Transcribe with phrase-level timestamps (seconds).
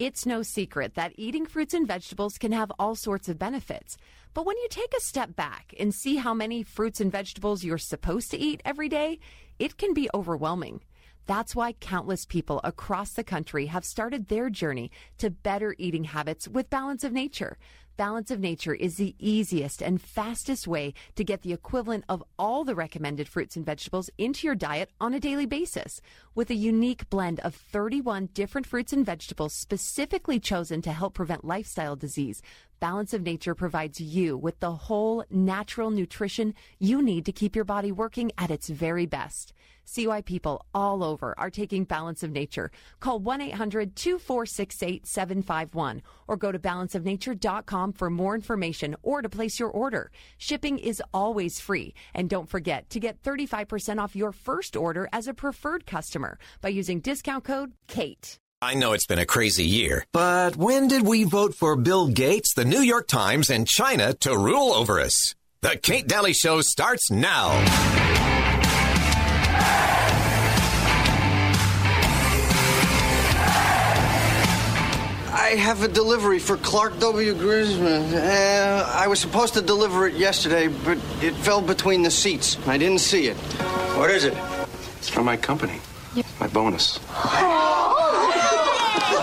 [0.00, 3.96] It's no secret that eating fruits and vegetables can have all sorts of benefits.
[4.32, 7.78] But when you take a step back and see how many fruits and vegetables you're
[7.78, 9.20] supposed to eat every day,
[9.60, 10.80] it can be overwhelming.
[11.26, 16.48] That's why countless people across the country have started their journey to better eating habits
[16.48, 17.56] with Balance of Nature.
[17.96, 22.64] Balance of Nature is the easiest and fastest way to get the equivalent of all
[22.64, 26.00] the recommended fruits and vegetables into your diet on a daily basis.
[26.34, 31.44] With a unique blend of 31 different fruits and vegetables specifically chosen to help prevent
[31.44, 32.42] lifestyle disease,
[32.80, 37.64] Balance of Nature provides you with the whole natural nutrition you need to keep your
[37.64, 39.52] body working at its very best.
[39.84, 42.70] See why people all over are taking Balance of Nature.
[43.00, 49.60] Call 1 800 2468 751 or go to balanceofnature.com for more information or to place
[49.60, 50.10] your order.
[50.38, 51.94] Shipping is always free.
[52.14, 56.70] And don't forget to get 35% off your first order as a preferred customer by
[56.70, 58.38] using discount code KATE.
[58.64, 62.54] I know it's been a crazy year, but when did we vote for Bill Gates,
[62.54, 65.34] the New York Times, and China to rule over us?
[65.60, 67.50] The Kate Dalley Show starts now.
[75.28, 77.34] I have a delivery for Clark W.
[77.34, 78.14] Griswold.
[78.14, 82.56] Uh, I was supposed to deliver it yesterday, but it fell between the seats.
[82.66, 83.36] I didn't see it.
[83.98, 84.32] What is it?
[84.96, 85.80] It's from my company.
[86.40, 86.98] My bonus.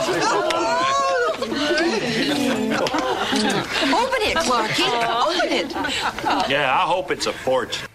[3.92, 4.88] Open it, Clarky.
[5.28, 5.70] Open it.
[6.50, 7.88] Yeah, I hope it's a fortune.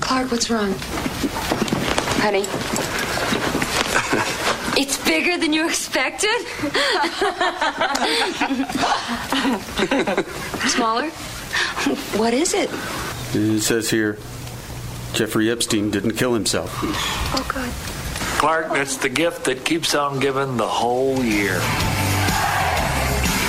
[0.00, 0.74] Clark, what's wrong?
[2.20, 2.46] Honey?
[4.76, 6.30] It's bigger than you expected?
[10.68, 11.10] Smaller?
[12.16, 12.70] What is it?
[13.34, 14.16] It says here
[15.12, 16.70] Jeffrey Epstein didn't kill himself.
[16.82, 17.68] Oh, God.
[18.40, 21.58] Clark, that's the gift that keeps on giving the whole year.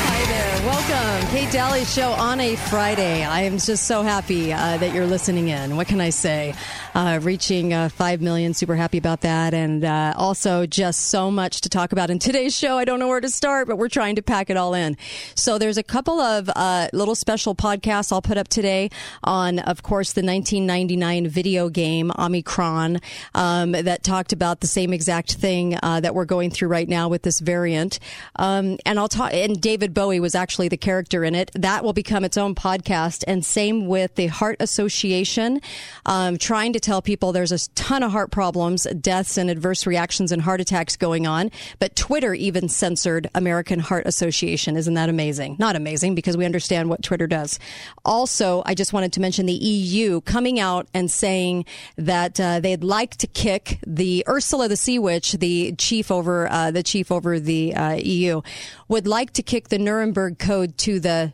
[0.03, 0.67] Hi there.
[0.67, 1.29] Welcome.
[1.29, 3.23] Kate Dalley Show on a Friday.
[3.23, 5.77] I am just so happy uh, that you're listening in.
[5.77, 6.55] What can I say?
[6.93, 8.53] Uh, reaching uh, 5 million.
[8.53, 9.53] Super happy about that.
[9.53, 12.77] And uh, also just so much to talk about in today's show.
[12.77, 14.97] I don't know where to start, but we're trying to pack it all in.
[15.33, 18.89] So there's a couple of uh, little special podcasts I'll put up today
[19.23, 22.99] on, of course, the 1999 video game Omicron
[23.35, 27.07] um, that talked about the same exact thing uh, that we're going through right now
[27.07, 27.99] with this variant.
[28.35, 31.51] Um, and I'll talk, and David Bowie was actually the character in it.
[31.53, 33.23] That will become its own podcast.
[33.27, 35.61] And same with the Heart Association,
[36.05, 40.31] um, trying to tell people there's a ton of heart problems, deaths, and adverse reactions
[40.31, 41.51] and heart attacks going on.
[41.79, 44.75] But Twitter even censored American Heart Association.
[44.75, 45.57] Isn't that amazing?
[45.59, 47.59] Not amazing because we understand what Twitter does.
[48.05, 51.65] Also, I just wanted to mention the EU coming out and saying
[51.97, 56.71] that uh, they'd like to kick the Ursula the Sea Witch, the chief over uh,
[56.71, 58.41] the chief over the uh, EU,
[58.87, 61.33] would like to kick the Nuremberg Code to the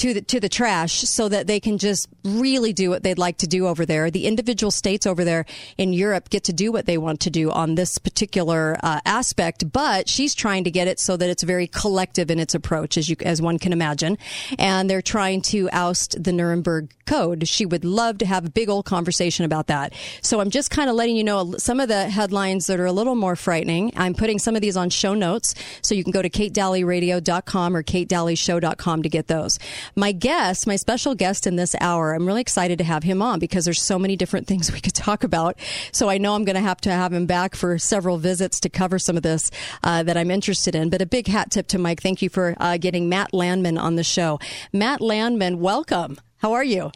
[0.00, 3.36] to the to the trash so that they can just really do what they'd like
[3.36, 4.10] to do over there.
[4.10, 5.44] The individual states over there
[5.76, 9.70] in Europe get to do what they want to do on this particular uh, aspect,
[9.70, 13.10] but she's trying to get it so that it's very collective in its approach, as
[13.10, 14.16] you as one can imagine.
[14.58, 17.46] And they're trying to oust the Nuremberg Code.
[17.46, 19.92] She would love to have a big old conversation about that.
[20.22, 22.92] So I'm just kind of letting you know some of the headlines that are a
[22.92, 23.92] little more frightening.
[23.96, 27.82] I'm putting some of these on show notes, so you can go to katedalleyradio.com or
[27.82, 29.58] katedalleyshow.com to get those.
[29.96, 33.38] My guest, my special guest in this hour, I'm really excited to have him on
[33.38, 35.58] because there's so many different things we could talk about.
[35.92, 38.68] So I know I'm going to have to have him back for several visits to
[38.68, 39.50] cover some of this
[39.82, 40.90] uh, that I'm interested in.
[40.90, 42.02] But a big hat tip to Mike.
[42.02, 44.38] Thank you for uh, getting Matt Landman on the show.
[44.72, 46.18] Matt Landman, welcome.
[46.38, 46.90] How are you?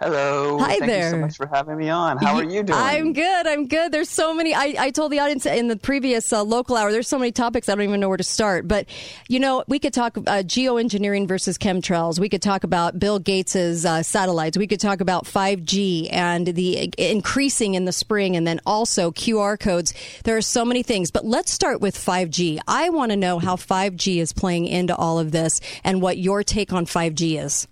[0.00, 0.58] Hello.
[0.58, 1.04] Hi Thank there.
[1.04, 2.18] you so much for having me on.
[2.18, 2.76] How are you doing?
[2.76, 3.46] I'm good.
[3.46, 3.92] I'm good.
[3.92, 4.52] There's so many.
[4.52, 7.68] I, I told the audience in the previous uh, local hour, there's so many topics
[7.68, 8.66] I don't even know where to start.
[8.66, 8.88] But,
[9.28, 12.18] you know, we could talk uh, geoengineering versus chemtrails.
[12.18, 14.58] We could talk about Bill Gates's uh, satellites.
[14.58, 19.58] We could talk about 5G and the increasing in the spring and then also QR
[19.58, 19.94] codes.
[20.24, 21.12] There are so many things.
[21.12, 22.58] But let's start with 5G.
[22.66, 26.42] I want to know how 5G is playing into all of this and what your
[26.42, 27.68] take on 5G is.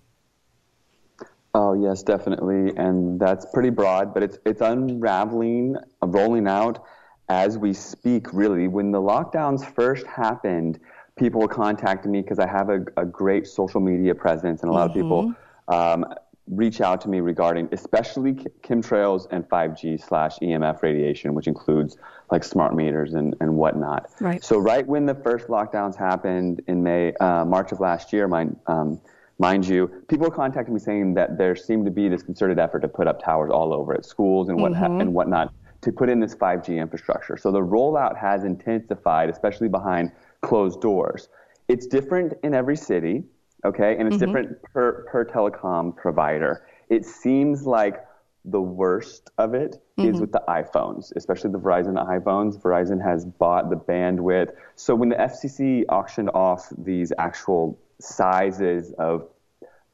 [1.54, 6.84] Oh yes, definitely, and that's pretty broad, but it's it's unraveling, uh, rolling out
[7.28, 8.32] as we speak.
[8.32, 10.80] Really, when the lockdowns first happened,
[11.16, 14.72] people were contacting me because I have a, a, great social media presence, and a
[14.72, 15.00] lot mm-hmm.
[15.00, 15.34] of people
[15.68, 16.06] um,
[16.48, 18.32] reach out to me regarding, especially
[18.62, 21.98] chemtrails and 5G slash EMF radiation, which includes
[22.30, 24.10] like smart meters and, and whatnot.
[24.20, 24.42] Right.
[24.42, 28.48] So right when the first lockdowns happened in May, uh, March of last year, my
[28.66, 29.00] um,
[29.38, 32.80] Mind you, people were contacting me saying that there seemed to be this concerted effort
[32.80, 35.00] to put up towers all over at schools and what mm-hmm.
[35.00, 35.52] and whatnot
[35.82, 37.36] to put in this 5G infrastructure.
[37.36, 41.28] So the rollout has intensified, especially behind closed doors.
[41.68, 43.24] It's different in every city,
[43.64, 44.26] okay, and it's Mm-hmm.
[44.26, 46.66] different per, per telecom provider.
[46.88, 48.04] It seems like
[48.44, 50.20] the worst of it is Mm-hmm.
[50.20, 52.60] with the iPhones, especially the Verizon iPhones.
[52.60, 54.50] Verizon has bought the bandwidth.
[54.74, 59.28] So when the FCC auctioned off these actual sizes of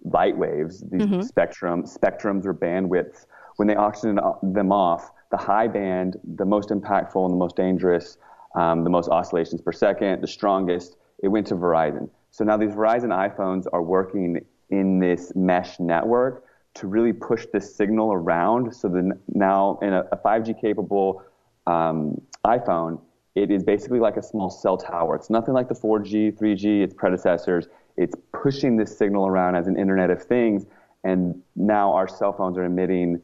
[0.05, 1.21] light waves, these Mm-hmm.
[1.23, 3.27] spectrum spectrums or bandwidths,
[3.57, 8.17] when they auctioned them off, the high band, the most impactful and the most dangerous,
[8.55, 12.09] um, the most oscillations per second, the strongest, it went to Verizon.
[12.31, 16.45] So now these Verizon iPhones are working in this mesh network
[16.75, 18.75] to really push this signal around.
[18.75, 21.23] So then now in a, a 5G capable
[21.67, 23.01] um, iPhone,
[23.35, 25.17] it is basically like a small cell tower.
[25.17, 27.67] It's nothing like the 4G, 3G, its predecessors.
[27.99, 30.67] It's pushing this signal around as an Internet of Things,
[31.05, 33.21] and now our cell phones are emitting.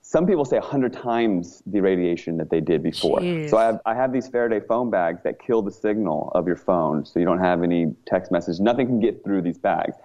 [0.00, 3.18] Some people say 100 times the radiation that they did before.
[3.18, 3.50] Jeez.
[3.50, 6.56] So I have, I have these Faraday phone bags that kill the signal of your
[6.56, 8.60] phone, so you don't have any text message.
[8.60, 9.96] Nothing can get through these bags.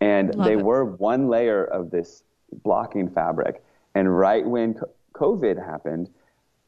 [0.00, 0.62] And Love they it.
[0.62, 2.22] were one layer of this
[2.64, 3.62] blocking fabric.
[3.94, 4.78] And right when
[5.14, 6.10] COVID happened,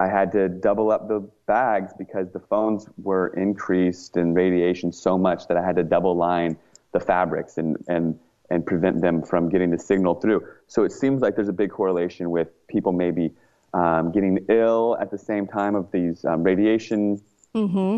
[0.00, 5.18] I had to double up the bags because the phones were increased in radiation so
[5.18, 6.56] much that I had to double line
[6.92, 8.18] the fabrics and, and,
[8.50, 10.46] and prevent them from getting the signal through.
[10.66, 13.32] So it seems like there's a big correlation with people maybe
[13.74, 17.20] um, getting ill at the same time of these um, radiation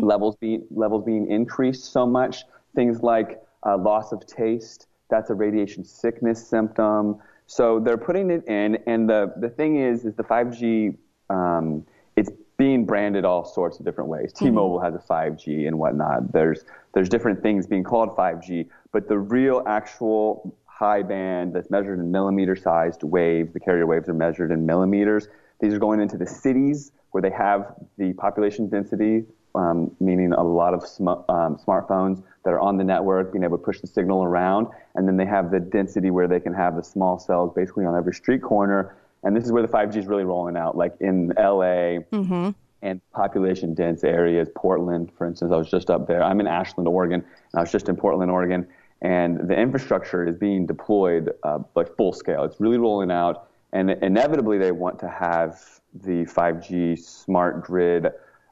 [0.01, 2.43] levels being levels being increased so much.
[2.75, 7.19] Things like uh, loss of taste, that's a radiation sickness symptom.
[7.47, 10.95] So they're putting it in, and the the thing is, is the 5G,
[11.29, 11.85] um,
[12.61, 14.31] being branded all sorts of different ways.
[14.31, 16.31] T-Mobile has a 5G and whatnot.
[16.31, 16.63] There's
[16.93, 22.11] there's different things being called 5G, but the real actual high band that's measured in
[22.11, 25.27] millimeter sized waves, the carrier waves are measured in millimeters.
[25.59, 29.23] These are going into the cities where they have the population density,
[29.55, 33.57] um, meaning a lot of sm- um, smartphones that are on the network, being able
[33.57, 34.67] to push the signal around.
[34.93, 37.97] And then they have the density where they can have the small cells basically on
[37.97, 38.95] every street corner.
[39.23, 41.99] And this is where the 5G is really rolling out, like in LA
[42.81, 44.49] and population dense areas.
[44.55, 46.23] Portland, for instance, I was just up there.
[46.23, 48.67] I'm in Ashland, Oregon, and I was just in Portland, Oregon.
[49.01, 52.43] And the infrastructure is being deployed uh, like full scale.
[52.43, 55.59] It's really rolling out, and inevitably they want to have
[55.93, 58.07] the 5G smart grid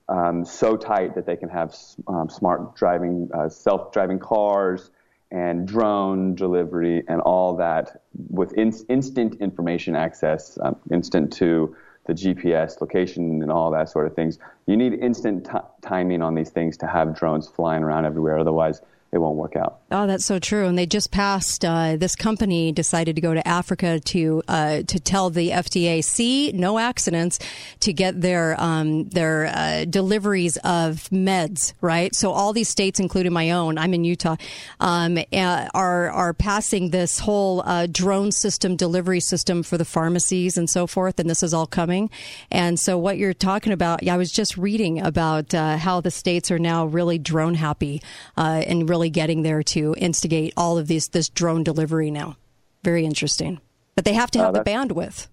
[0.09, 1.75] um, so tight that they can have
[2.07, 4.89] um, smart driving, uh, self-driving cars,
[5.31, 12.13] and drone delivery, and all that with in- instant information access, um, instant to the
[12.13, 14.39] GPS location and all that sort of things.
[14.65, 18.39] You need instant ti timing on these things to have drones flying around everywhere.
[18.39, 18.81] Otherwise,
[19.11, 19.79] it won't work out.
[19.91, 20.67] Oh, that's so true.
[20.67, 21.65] And they just passed.
[21.65, 26.51] Uh, this company decided to go to Africa to uh, to tell the FDA, see
[26.51, 27.39] no accidents,
[27.79, 31.73] to get their um, their uh, deliveries of meds.
[31.81, 32.13] Right.
[32.13, 34.35] So all these states, including my own, I'm in Utah,
[34.79, 40.69] um, are are passing this whole uh, drone system delivery system for the pharmacies and
[40.69, 41.19] so forth.
[41.19, 42.11] And this is all coming.
[42.51, 46.51] And so what you're talking about, I was just reading about uh, how the states
[46.51, 48.03] are now really drone happy
[48.37, 52.35] uh, and really getting there to instigate all of these this drone delivery now.
[52.83, 53.61] Very interesting.
[53.95, 55.27] But they have to Uh, have the bandwidth.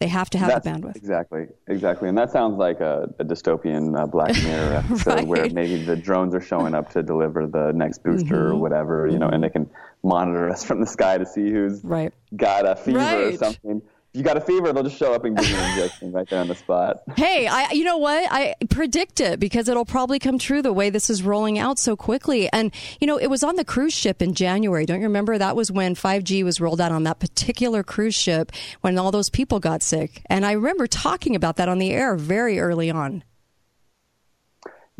[0.00, 0.94] They have to have the bandwidth.
[0.94, 2.08] Exactly, exactly.
[2.08, 6.36] And that sounds like a, a dystopian uh, Black Mirror episode where maybe the drones
[6.36, 8.60] are showing up to deliver the next booster or Mm-hmm.
[8.60, 9.68] whatever, you know, and they can
[10.04, 12.12] monitor us from the sky to see who's Right.
[12.36, 13.38] got a fever or Right.
[13.40, 13.82] something.
[14.18, 16.40] You got a fever, they'll just show up and give you an injection right there
[16.40, 17.02] on the spot.
[17.16, 18.26] Hey, I you know what?
[18.32, 21.94] I predict it because it'll probably come true the way this is rolling out so
[21.94, 22.48] quickly.
[22.52, 24.86] And you know, it was on the cruise ship in January.
[24.86, 25.38] Don't you remember?
[25.38, 29.30] That was when 5G was rolled out on that particular cruise ship when all those
[29.30, 30.22] people got sick.
[30.26, 33.22] And I remember talking about that on the air very early on.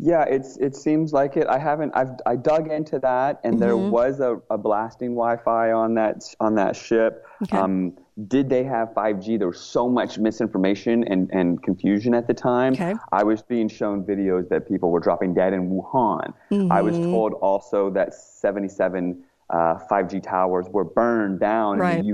[0.01, 1.45] Yeah, it's it seems like it.
[1.47, 1.91] I haven't.
[1.93, 3.91] I've I dug into that, and there Mm-hmm.
[3.91, 7.25] was a, a blasting Wi-Fi on that on that ship.
[7.51, 7.97] Um,
[8.27, 9.37] did they have 5G?
[9.39, 12.73] There was so much misinformation and, and confusion at the time.
[12.73, 12.95] Okay.
[13.11, 16.33] I was being shown videos that people were dropping dead in Wuhan.
[16.71, 17.11] I was Mm-hmm.
[17.11, 21.99] told also that 77 uh, 5G towers were burned down Right.
[21.99, 22.13] in the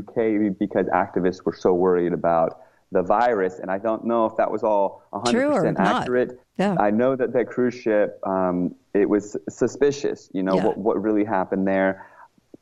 [0.51, 3.59] UK because activists were so worried about the virus.
[3.59, 6.01] And I don't know if that was all 100% True or not.
[6.03, 6.39] accurate.
[6.57, 6.75] Yeah.
[6.79, 10.29] I know that that cruise ship, um, it was suspicious.
[10.33, 10.65] You know Yeah.
[10.67, 12.05] what what really happened there.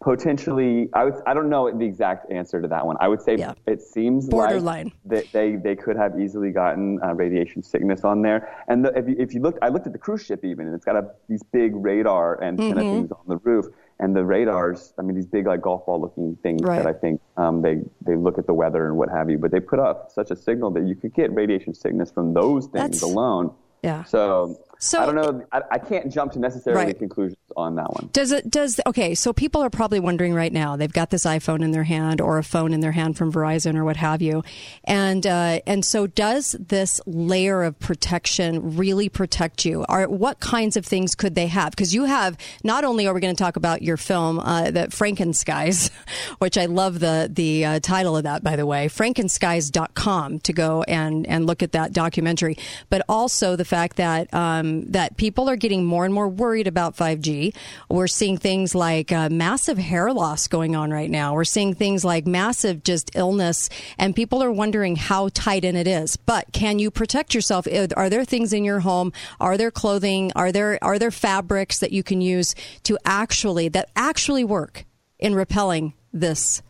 [0.03, 1.13] Potentially, I would.
[1.25, 2.97] I don't know the exact answer to that one.
[2.99, 3.53] I would say Yeah.
[3.65, 4.85] it seems Borderline.
[4.87, 8.53] like that they they could have easily gotten uh, radiation sickness on there.
[8.67, 10.75] And the, if you, if you looked, I looked at the cruise ship even, and
[10.75, 12.77] it's got a, these big radar and Mm-hmm.
[12.77, 13.65] things on the roof.
[13.99, 16.83] And the radars, I mean, these big like golf ball looking things Right.
[16.83, 19.37] that I think um, they they look at the weather and what have you.
[19.37, 22.65] But they put up such a signal that you could get radiation sickness from those
[22.65, 23.51] things That's- alone.
[23.83, 24.03] Yeah.
[24.03, 25.45] So So- I don't know.
[25.51, 26.97] I, I can't jump to necessarily Right.
[26.99, 28.09] conclusions on that one.
[28.13, 29.13] Does it does okay?
[29.15, 30.75] So people are probably wondering right now.
[30.75, 33.75] They've got this iPhone in their hand or a phone in their hand from Verizon
[33.75, 34.43] or what have you,
[34.83, 39.85] and uh, and so does this layer of protection really protect you?
[39.87, 41.71] Are what kinds of things could they have?
[41.71, 44.89] Because you have not only are we going to talk about your film, uh, that
[44.89, 45.91] Frankenskies,
[46.39, 50.83] which I love the the uh, title of that by the way, Frankenskies.com to go
[50.87, 52.57] and and look at that documentary,
[52.89, 56.95] but also the fact that um, that people are getting more and more worried about
[56.95, 57.55] 5G.
[57.89, 61.33] We're seeing things like uh, massive hair loss going on right now.
[61.33, 65.87] We're seeing things like massive just illness, and people are wondering how tight in it
[65.87, 66.17] is.
[66.17, 67.67] But can you protect yourself?
[67.95, 69.13] Are there things in your home?
[69.39, 70.31] Are there clothing?
[70.35, 74.85] Are there are there fabrics that you can use to actually that actually work
[75.19, 76.61] in repelling this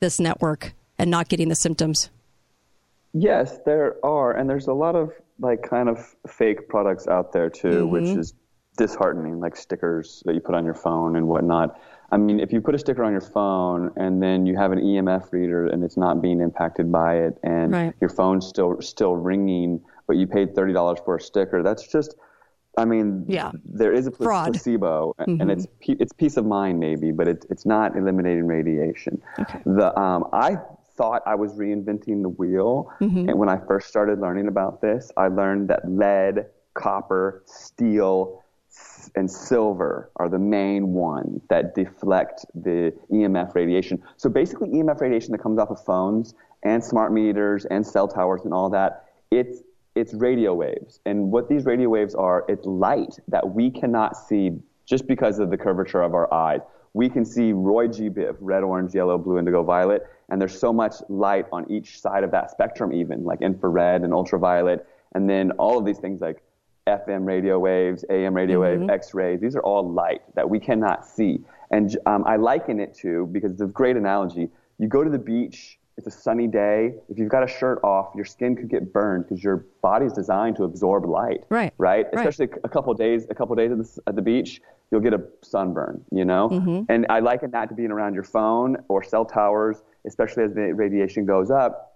[0.00, 2.10] this network and not getting the symptoms?
[3.12, 7.48] Yes, there are, and there's a lot of like kind of fake products out there
[7.50, 8.34] too, which is
[8.76, 11.80] disheartening, like stickers that you put on your phone and whatnot.
[12.10, 14.78] I mean, if you put a sticker on your phone and then you have an
[14.78, 17.94] EMF reader and it's not being impacted by it, and Right.
[18.00, 22.14] your phone's still still ringing, but you paid thirty dollars for a sticker, that's just.
[22.76, 23.50] I mean, Yeah.
[23.64, 24.52] there is a Fraud.
[24.52, 29.20] placebo, and it's pe- it's peace of mind maybe, but it, it's not eliminating radiation.
[29.40, 29.60] Okay.
[29.66, 30.58] The um, I
[30.98, 33.28] thought I was reinventing the wheel, mm-hmm.
[33.28, 38.42] and when I first started learning about this, I learned that lead, copper, steel,
[39.14, 44.02] and silver are the main ones that deflect the EMF radiation.
[44.16, 48.42] So basically, EMF radiation that comes off of phones and smart meters and cell towers
[48.44, 49.62] and all that, it's
[49.94, 51.00] it's radio waves.
[51.06, 54.52] And what these radio waves are, it's light that we cannot see
[54.86, 56.60] just because of the curvature of our eyes.
[56.94, 58.08] We can see Roy G.
[58.08, 62.24] Biv, red, orange, yellow, blue, indigo, violet, and there's so much light on each side
[62.24, 66.42] of that spectrum, even like infrared and ultraviolet, and then all of these things like
[66.86, 69.40] FM radio waves, AM radio wave, X-rays.
[69.40, 71.40] These are all light that we cannot see.
[71.70, 74.48] And um, I liken it to because it's a great analogy.
[74.78, 75.78] You go to the beach.
[75.98, 76.94] It's a sunny day.
[77.08, 80.56] If you've got a shirt off, your skin could get burned because your body's designed
[80.56, 81.44] to absorb light.
[81.50, 81.74] Right.
[81.76, 82.06] Right.
[82.06, 82.26] Right.
[82.26, 85.22] Especially a couple days, a couple days at the, at the beach, you'll get a
[85.42, 86.04] sunburn.
[86.10, 86.48] You know.
[86.48, 86.82] Mm-hmm.
[86.88, 90.72] And I liken that to being around your phone or cell towers, especially as the
[90.74, 91.88] radiation goes up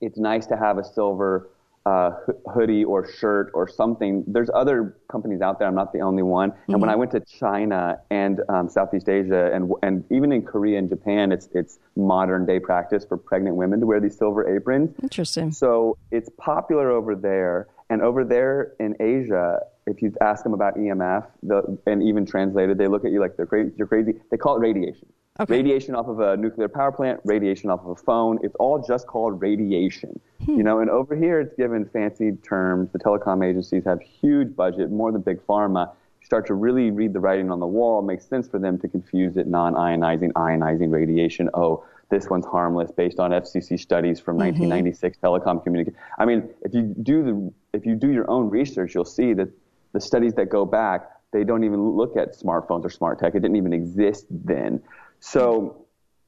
[0.00, 1.50] it's nice to have a silver
[1.86, 2.12] uh,
[2.54, 4.24] hoodie or shirt or something.
[4.26, 5.68] There's other companies out there.
[5.68, 6.52] I'm not the only one.
[6.68, 10.78] And when I went to China and um, Southeast Asia and and even in Korea
[10.78, 14.94] and Japan, it's it's modern day practice for pregnant women to wear these silver aprons.
[15.02, 15.52] Interesting.
[15.52, 17.68] So it's popular over there.
[17.90, 22.78] And over there in Asia, if you ask them about EMF, the, and even translated,
[22.78, 23.72] they look at you like they're crazy.
[23.76, 24.14] You're crazy.
[24.30, 25.06] They call it radiation.
[25.40, 25.56] Okay.
[25.56, 28.38] Radiation off of a nuclear power plant, radiation off of a phone.
[28.42, 30.20] It's all just called radiation.
[30.44, 30.56] Hmm.
[30.56, 32.90] You know, and over here it's given fancy terms.
[32.92, 35.90] The telecom agencies have huge budget, more than big pharma.
[36.20, 37.98] You start to really read the writing on the wall.
[37.98, 41.50] It makes sense for them to confuse it non-ionizing, ionizing radiation.
[41.52, 44.70] Oh, this one's harmless based on FCC studies from mm-hmm.
[44.70, 45.98] 1996 telecom communication.
[46.16, 49.48] I mean, if you do the if you do your own research, you'll see that
[49.94, 53.34] the studies that go back, they don't even look at smartphones or smart tech.
[53.34, 54.82] It didn't even exist then.
[55.20, 55.86] So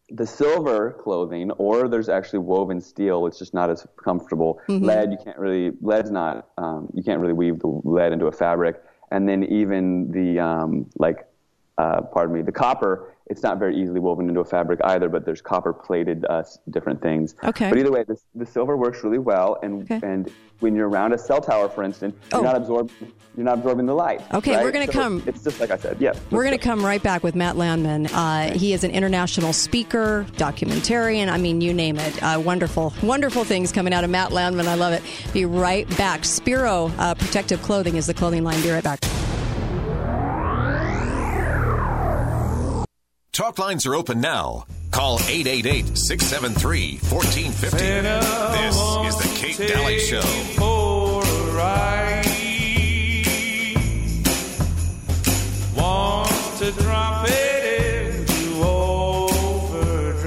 [0.09, 3.27] the silver clothing, or there's actually woven steel.
[3.27, 4.61] It's just not as comfortable.
[4.87, 5.73] Lead, you can't really.
[5.83, 6.49] Lead's not.
[6.57, 8.83] Um, you can't really weave the lead into a fabric.
[9.11, 11.27] And then even the um, like,
[11.79, 13.16] uh, pardon me, the copper.
[13.29, 15.09] It's not very easily woven into a fabric either.
[15.09, 17.35] But there's copper plated uh, different things.
[17.45, 17.69] Okay.
[17.69, 19.59] But either way, the, the silver works really well.
[19.63, 20.01] And Okay.
[20.07, 20.31] and
[20.61, 22.37] when you're around a cell tower, for instance, Oh.
[22.39, 23.13] you're not absorbing.
[23.37, 24.23] You're not absorbing the light.
[24.33, 24.65] Okay, right?
[24.65, 25.99] we're gonna So come- It's just like I said.
[26.01, 26.15] Yeah.
[26.31, 28.07] We're going to come right back with Matt Landman.
[28.07, 31.29] Uh, he is an international speaker, documentarian.
[31.31, 32.23] I mean, you name it.
[32.23, 34.67] Uh, wonderful, wonderful things coming out of Matt Landman.
[34.69, 35.03] I love it.
[35.35, 36.25] Be right back.
[36.25, 38.63] Spero uh, Protective Clothing is the clothing line.
[38.63, 39.01] Be right back.
[43.37, 44.65] Talk lines are open now.
[44.91, 47.77] Call 888 673 1450.
[48.57, 50.23] This is the Kate Dalley Show.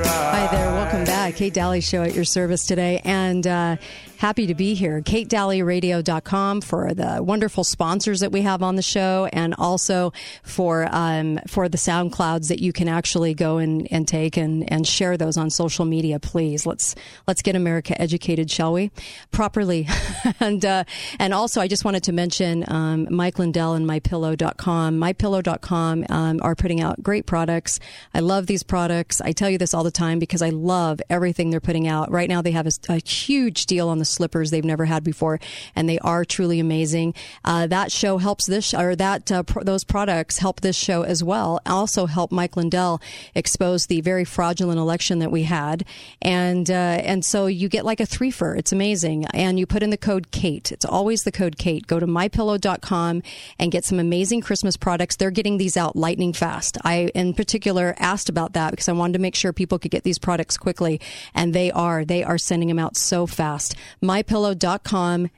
[0.05, 0.71] Hi there.
[0.73, 1.35] Welcome back.
[1.35, 3.01] Kate Dalley Show at your service today.
[3.03, 3.77] And uh,
[4.19, 4.99] happy to be here.
[4.99, 10.11] KateDalleyRadio.com for the wonderful sponsors that we have on the show and also
[10.43, 14.85] for um, for the SoundClouds that you can actually go and, and take and, and
[14.85, 16.65] share those on social media, please.
[16.65, 16.95] Let's
[17.27, 18.91] let's get America educated, shall we?
[19.31, 19.87] Properly.
[20.41, 20.83] and uh,
[21.17, 24.99] and also I just wanted to mention um, Mike Lindell and MyPillow.com.
[24.99, 27.79] MyPillow.com um, are putting out great products.
[28.13, 29.21] I love these products.
[29.21, 32.11] I tell you this all the time because I love everything they're putting out.
[32.11, 35.39] Right now they have a, a huge deal on the slippers they've never had before,
[35.75, 37.13] and they are truly amazing.
[37.45, 41.59] Uh, that show helps this, or that uh, those products help this show as well.
[41.65, 43.01] Also help Mike Lindell
[43.35, 45.85] expose the very fraudulent election that we had,
[46.21, 48.57] and uh, and so you get like a threefer.
[48.57, 50.71] It's amazing, and you put in the code Kate.
[50.71, 51.87] It's always the code Kate.
[51.87, 53.21] Go to mypillow.com
[53.59, 55.15] and get some amazing Christmas products.
[55.15, 56.77] They're getting these out lightning fast.
[56.83, 60.03] I, in particular, asked about that because I wanted to make sure people could get
[60.03, 60.99] these products quickly,
[61.33, 62.05] and they are.
[62.05, 63.75] They are sending them out so fast.
[64.01, 65.29] Mypillow.com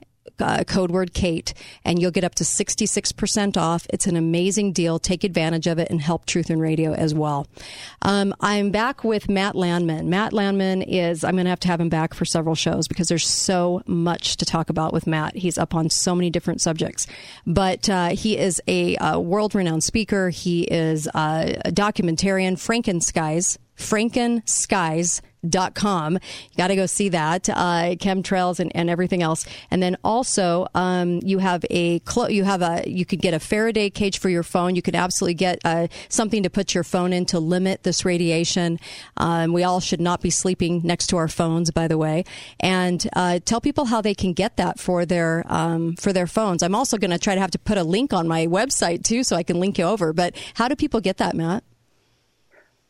[0.42, 1.54] uh, code word Kate,
[1.84, 3.86] and you'll get up to 66% off.
[3.90, 4.98] It's an amazing deal.
[4.98, 7.46] Take advantage of it and help Truth and Radio as well.
[8.02, 10.10] Um, I'm back with Matt Landman.
[10.10, 13.08] Matt Landman is, I'm going to have to have him back for several shows because
[13.08, 15.36] there's so much to talk about with Matt.
[15.36, 17.06] He's up on so many different subjects.
[17.46, 22.58] But uh, he is a, uh world renowned speaker, he is uh, a documentarian,
[25.42, 25.52] Frankenskies.
[25.52, 26.14] Frankenskies.com.
[26.14, 29.46] You got to go see that, uh, chemtrails and, and everything else.
[29.70, 33.40] And then also, um, you have a, clo- you have a, you could get a
[33.40, 34.76] Faraday cage for your phone.
[34.76, 38.78] You could absolutely get uh, something to put your phone in to limit this radiation.
[39.16, 42.24] Um, we all should not be sleeping next to our phones, by the way.
[42.60, 46.62] And uh, tell people how they can get that for their, um, for their phones.
[46.62, 49.24] I'm also going to try to have to put a link on my website too,
[49.24, 50.12] so I can link you over.
[50.12, 51.64] But how do people get that, Matt?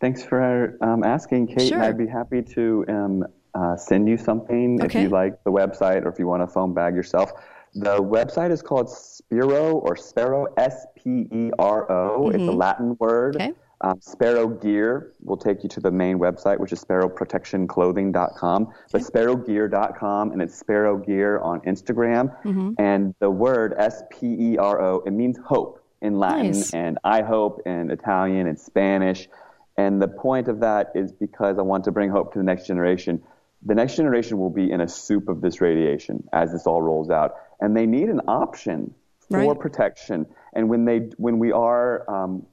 [0.03, 1.69] Thanks for um, asking, Kate.
[1.69, 1.81] Sure.
[1.81, 6.09] I'd be happy to um, uh, send you something if you like the website or
[6.09, 7.31] if you want a phone bag yourself.
[7.75, 12.31] The website is called Spiro or Sparrow, S P E R O.
[12.31, 13.37] It's a Latin word.
[13.37, 13.51] Mm-hmm.
[13.51, 13.59] Okay.
[13.83, 18.73] Um, Spero Gear will take you to the main website, which is speroprotectionclothing.com.
[18.91, 22.37] But sperogear.com, and it's Spero Gear on Instagram.
[22.43, 22.73] Mm-hmm.
[22.79, 26.75] And the word S P E R O, it means hope in Latin, Nice.
[26.75, 29.29] and I hope in Italian and Spanish.
[29.77, 32.67] And the point of that is because I want to bring hope to the next
[32.67, 33.23] generation.
[33.65, 37.11] The next generation will be in a soup of this radiation as this all rolls
[37.11, 38.95] out, and they need an option
[39.31, 39.59] for Right.
[39.59, 40.27] protection.
[40.53, 42.45] And when they, when we are um,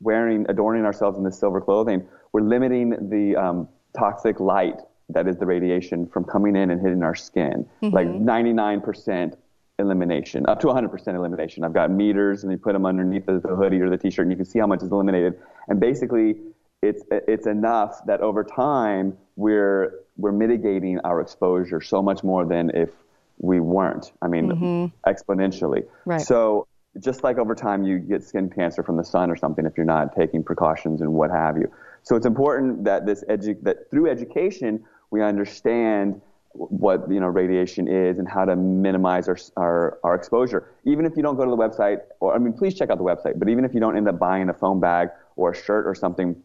[0.00, 5.36] wearing, adorning ourselves in this silver clothing, we're limiting the um, toxic light that is
[5.36, 7.66] the radiation from coming in and hitting our skin.
[7.80, 9.34] Like 99%
[9.78, 11.64] elimination, up to 100% elimination.
[11.64, 14.32] I've got meters, and you put them underneath the, the hoodie or the t-shirt, and
[14.32, 15.38] you can see how much is eliminated.
[15.68, 16.36] And basically,
[16.82, 22.70] it's it's enough that over time we're we're mitigating our exposure so much more than
[22.74, 22.90] if
[23.38, 24.12] we weren't.
[24.22, 25.10] I mean, mm-hmm.
[25.10, 25.86] exponentially.
[26.04, 26.20] Right.
[26.20, 26.66] So
[27.00, 29.86] just like over time you get skin cancer from the sun or something if you're
[29.86, 31.70] not taking precautions and what have you.
[32.02, 36.20] So it's important that this edu- that through education we understand
[36.58, 40.74] what you know radiation is and how to minimize our, our our exposure.
[40.84, 43.04] Even if you don't go to the website, or I mean, please check out the
[43.04, 43.38] website.
[43.38, 45.94] But even if you don't end up buying a phone bag or a shirt or
[45.94, 46.36] something,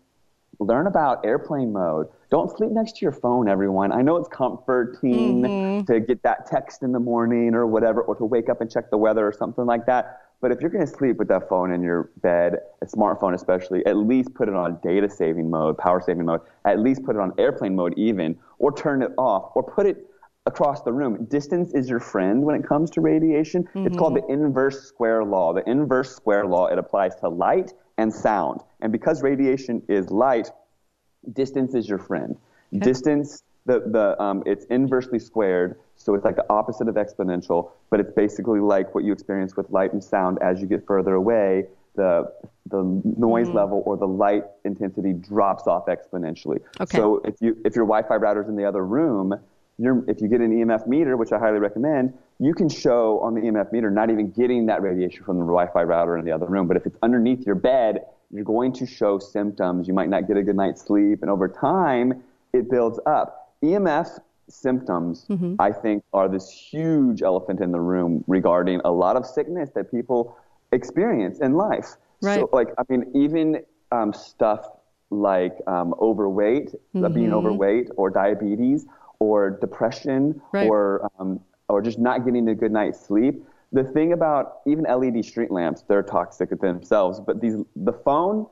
[0.59, 2.07] learn about airplane mode.
[2.29, 3.91] Don't sleep next to your phone, everyone.
[3.91, 5.91] I know it's comforting mm-hmm.
[5.91, 8.89] to get that text in the morning or whatever, or to wake up and check
[8.89, 10.21] the weather or something like that.
[10.43, 13.85] But if you're going to sleep with that phone in your bed, a smartphone especially,
[13.85, 16.41] at least put it on data saving mode, power saving mode.
[16.65, 20.05] At least put it on airplane mode, even, or turn it off, or put it
[20.45, 21.23] across the room.
[21.29, 23.65] Distance is your friend when it comes to radiation.
[23.73, 25.53] It's called the inverse square law.
[25.53, 28.59] The inverse square law, it applies to light and sound.
[28.81, 30.51] And because radiation is light,
[31.31, 32.35] distance is your friend.
[32.79, 37.99] Distance, the, the, um, it's inversely squared, so it's like the opposite of exponential, but
[37.99, 41.65] it's basically like what you experience with light and sound as you get further away.
[41.95, 42.31] The,
[42.69, 43.57] the noise mm-hmm.
[43.57, 46.59] level or the light intensity drops off exponentially.
[46.81, 46.97] Okay.
[46.97, 49.35] So if you if your Wi-Fi router's in the other room,
[49.77, 53.35] you're, if you get an EMF meter, which I highly recommend, you can show on
[53.35, 56.47] the EMF meter not even getting that radiation from the Wi-Fi router in the other
[56.47, 56.67] room.
[56.67, 59.87] But if it's underneath your bed, you're going to show symptoms.
[59.87, 63.53] You might not get a good night's sleep, and over time, it builds up.
[63.63, 65.25] EMF symptoms,
[65.59, 69.91] I think, are this huge elephant in the room regarding a lot of sickness that
[69.91, 70.37] people
[70.71, 71.95] experience in life.
[72.21, 72.35] Right.
[72.39, 74.67] So, like, I mean, even um, stuff
[75.09, 78.85] like um, overweight, uh, being overweight, or diabetes,
[79.19, 80.67] or depression, Right.
[80.69, 83.43] or um, or just not getting a good night's sleep.
[83.71, 87.19] The thing about even LED street lamps, they're toxic themselves.
[87.19, 88.45] But these, the phone,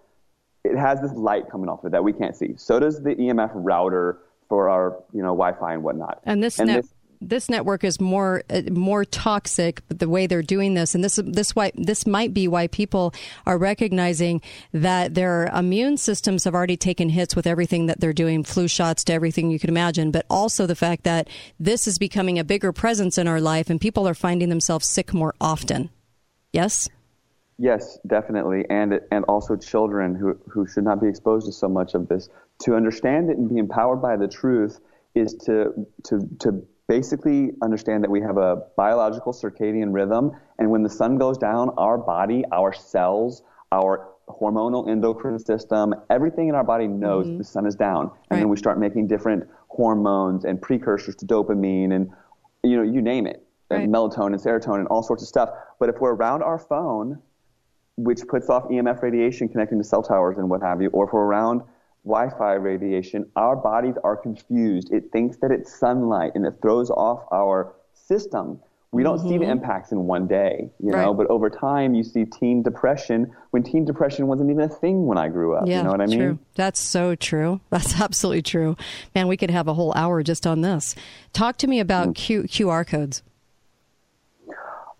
[0.64, 2.54] it has this light coming off of it that we can't see.
[2.58, 4.20] So does the EMF router
[4.52, 6.20] for our, you know, Wi-Fi and whatnot.
[6.26, 6.84] And this net,
[7.22, 9.82] this, network is more uh, more toxic.
[9.88, 13.14] But the way they're doing this, and this this why this might be why people
[13.46, 14.42] are recognizing
[14.74, 19.06] that their immune systems have already taken hits with everything that they're doing, flu shots
[19.06, 20.12] to everything you can imagine.
[20.12, 23.80] But also the fact that this is becoming a bigger presence in our life, and
[23.80, 25.92] people are finding themselves sick more often.
[26.52, 26.90] Yes.
[27.58, 31.94] Yes, definitely, and and also children who who should not be exposed to so much
[31.94, 32.28] of this.
[32.62, 34.80] To understand it and be empowered by the truth
[35.16, 40.84] is to to to basically understand that we have a biological circadian rhythm, and when
[40.84, 46.64] the sun goes down, our body, our cells, our hormonal endocrine system, everything in our
[46.64, 47.38] body knows mm-hmm.
[47.38, 51.94] the sun is down, and then we start making different hormones and precursors to dopamine,
[51.94, 52.10] and
[52.64, 53.84] you know, you name it, Right.
[53.84, 55.50] and melatonin, serotonin, and all sorts of stuff.
[55.80, 57.20] But if we're around our phone,
[57.96, 61.14] which puts off EMF radiation connecting to cell towers and what have you, or if
[61.14, 61.62] we're around
[62.06, 64.92] Wi-Fi radiation, our bodies are confused.
[64.92, 68.60] It thinks that it's sunlight and it throws off our system.
[68.94, 71.08] We don't see the impacts in one day, you know, Mm-hmm.
[71.08, 71.18] Right.
[71.18, 75.18] but over time you see teen depression when teen depression wasn't even a thing when
[75.18, 75.66] I grew up.
[75.66, 76.20] Yeah, you know what I mean?
[76.20, 76.40] true.
[76.56, 77.62] That's so true.
[77.70, 78.76] That's absolutely true.
[79.16, 80.94] Man, we could have a whole hour just on this.
[81.32, 82.16] Talk to me about Mm.
[82.16, 83.24] Q, QR codes.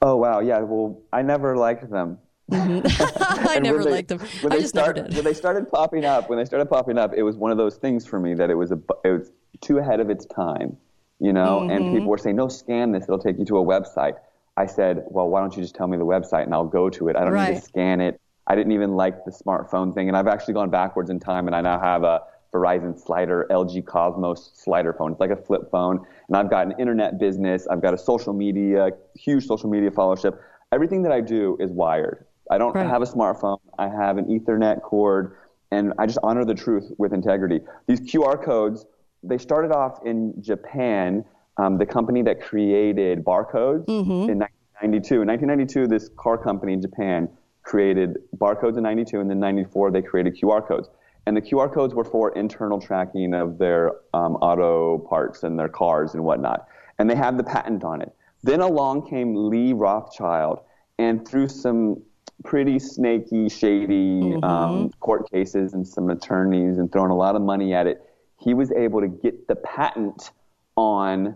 [0.02, 0.60] Oh wow, yeah.
[0.60, 2.18] Well, I never liked them.
[2.52, 4.20] I never they- liked them.
[4.42, 5.16] When I they just start, never did.
[5.16, 7.78] When they started popping up, when they started popping up, it was one of those
[7.78, 10.78] things for me that it was a, it was too ahead of its time,
[11.20, 11.62] you know.
[11.62, 11.72] Mm-hmm.
[11.72, 14.16] And people were saying, "No, scan this; it'll take you to a website."
[14.58, 17.08] I said, "Well, why don't you just tell me the website and I'll go to
[17.08, 17.16] it?
[17.16, 20.28] I don't need to scan it." I didn't even like the smartphone thing, and I've
[20.28, 22.22] actually gone backwards in time, and I now have a
[22.54, 25.12] Verizon slider, LG Cosmos slider phone.
[25.14, 27.68] It's like a flip phone, and I've got an internet business.
[27.68, 30.38] I've got a social media, huge social media followership.
[30.72, 32.26] Everything that I do is wired.
[32.52, 32.86] I don't Right.
[32.86, 33.60] have a smartphone.
[33.80, 35.36] I have an Ethernet cord,
[35.72, 37.62] and I just honor the truth with integrity.
[37.88, 38.86] These QR codes,
[39.24, 41.24] they started off in Japan.
[41.58, 45.22] Um, the company that created barcodes in 1992.
[45.22, 47.30] In 1992, this car company in Japan
[47.64, 50.90] created barcodes in 92, and then 94 they created QR codes.
[51.28, 55.70] And the QR codes were for internal tracking of their um, auto parts and their
[55.70, 56.68] cars and whatnot.
[57.00, 58.12] And they had the patent on it.
[58.44, 60.62] Then along came Leigh Rothschild,
[60.98, 62.02] and through some
[62.44, 67.74] pretty snaky, shady um, court cases and some attorneys and throwing a lot of money
[67.74, 68.02] at it,
[68.40, 70.32] he was able to get the patent
[70.76, 71.36] on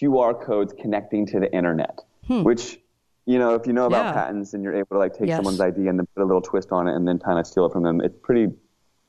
[0.00, 2.80] QR codes connecting to the internet, which,
[3.26, 4.12] you know, if you know about Yeah.
[4.12, 5.36] patents and you're able to like take Yes.
[5.36, 7.66] someone's idea and then put a little twist on it and then kind of steal
[7.66, 8.52] it from them, it's pretty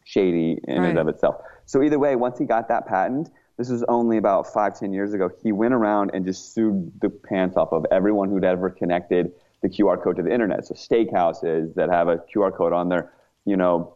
[0.04, 0.90] shady in Right.
[0.90, 1.36] and of itself.
[1.66, 5.14] So either way, once he got that patent, this was only about five, ten years
[5.14, 9.32] ago, he went around and just sued the pants off of everyone who'd ever connected
[9.62, 10.66] the QR code to the internet.
[10.66, 13.14] So steakhouses that have a QR code on their,
[13.46, 13.96] you know,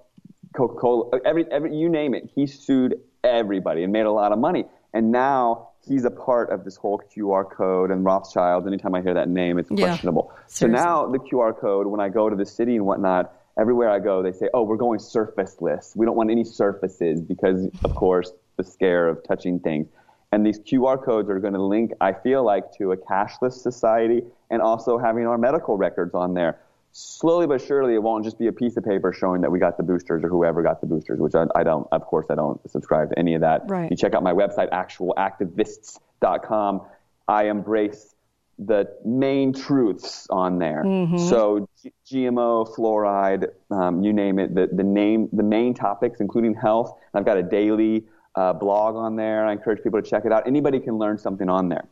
[0.55, 2.29] Coca-Cola, every, every, you name it.
[2.33, 4.65] He sued everybody and made a lot of money.
[4.93, 8.65] And now he's a part of this whole QR code and Rothschild.
[8.65, 9.87] Anytime I hear that name, it's Yeah.
[9.87, 10.31] questionable.
[10.47, 13.99] So now the QR code, when I go to the city and whatnot, everywhere I
[13.99, 15.95] go, they say, oh, we're going surfaceless.
[15.95, 19.87] We don't want any surfaces because, of course, the scare of touching things.
[20.31, 24.23] And these QR codes are going to link, I feel like, to a cashless society
[24.49, 26.59] and also having our medical records on there.
[26.91, 29.75] Slowly but surely, it won't just be a piece of paper showing that we got
[29.75, 32.57] the boosters or whoever got the boosters, which I, I don't, of course, I don't
[32.69, 33.63] subscribe to any of that.
[33.67, 33.91] Right.
[33.91, 36.81] You check out my website, actualactivists.com.
[37.27, 38.15] I embrace
[38.57, 40.83] the main truths on there.
[41.17, 44.55] So G- GMO, fluoride, um, you name it.
[44.55, 46.97] The the name, the main topics, including health.
[47.13, 48.05] I've got a daily
[48.35, 49.45] uh, blog on there.
[49.45, 50.47] I encourage people to check it out.
[50.47, 51.83] Anybody can learn something on there.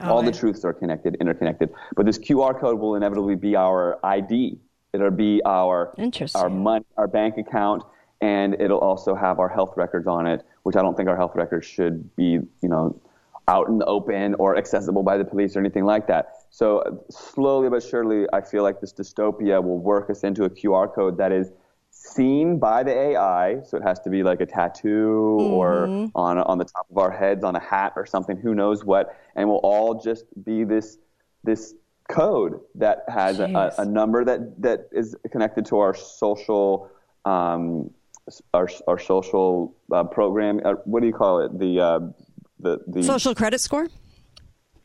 [0.00, 1.70] All the truths are connected, interconnected.
[1.96, 4.58] But this QR code will inevitably be our ID.
[4.92, 5.94] It'll be our
[6.34, 7.82] our money, our bank account,
[8.20, 11.32] and it'll also have our health records on it, which I don't think our health
[11.34, 13.00] records should be, you know,
[13.48, 16.44] out in the open or accessible by the police or anything like that.
[16.50, 20.92] So slowly but surely, I feel like this dystopia will work us into a QR
[20.92, 21.52] code that is
[22.00, 23.60] seen by the AI.
[23.62, 27.10] So it has to be like a tattoo or on on the top of our
[27.10, 28.36] heads on a hat or something.
[28.36, 29.16] Who knows what?
[29.36, 30.98] And we'll all just be this
[31.44, 31.74] this
[32.08, 36.90] code that has a, a, number that that is connected to our social.
[37.24, 37.90] Um,
[38.54, 41.58] our, our social uh, program, uh, what do you call it?
[41.58, 42.00] The uh,
[42.60, 43.88] the the Social credit score?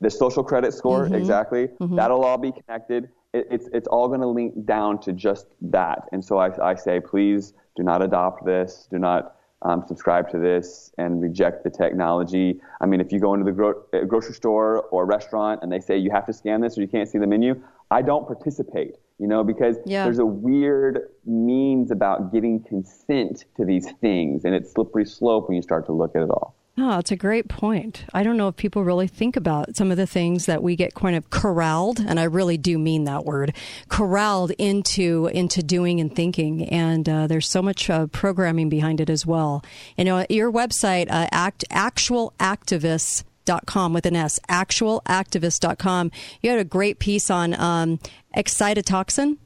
[0.01, 1.15] the social credit score Mm-hmm.
[1.15, 5.45] exactly that'll all be connected it, it's it's all going to link down to just
[5.77, 5.99] that.
[6.11, 8.87] And so I, I say please do not adopt this.
[8.89, 12.47] Do not um, subscribe to this and reject the technology.
[12.81, 15.79] I mean if you go into the gro- uh, grocery store or restaurant and they
[15.79, 17.51] say you have to scan this or you can't see the menu
[17.91, 18.93] i don't participate
[19.23, 20.03] you know because Yeah.
[20.05, 20.93] there's a weird
[21.25, 24.45] means about getting consent to these things.
[24.45, 27.15] And it's slippery slope when you start to look at it all No, it's a
[27.15, 28.03] great point.
[28.13, 30.93] I don't know if people really think about some of the things that we get
[30.93, 33.55] kind of corralled, and I really do mean that word,
[33.87, 36.67] corralled into into doing and thinking.
[36.67, 39.63] And uh, there's so much uh, programming behind it as well.
[39.97, 46.11] You know, your website, uh, act actualactivists.com with an S, actualactivist.com.
[46.41, 47.99] You had a great piece on um,
[48.35, 49.37] excitotoxin.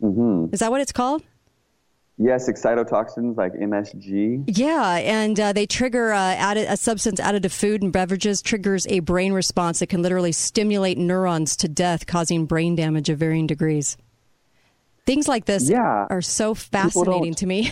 [0.00, 0.54] Mm-hmm.
[0.54, 1.22] Is that what it's called?
[2.18, 4.44] Yes, excitotoxins like MSG.
[4.46, 8.86] Yeah, and uh, they trigger uh, added, a substance added to food and beverages triggers
[8.88, 13.46] a brain response that can literally stimulate neurons to death, causing brain damage of varying
[13.46, 13.98] degrees.
[15.04, 16.06] Things like this Yeah.
[16.08, 17.70] are so fascinating to me.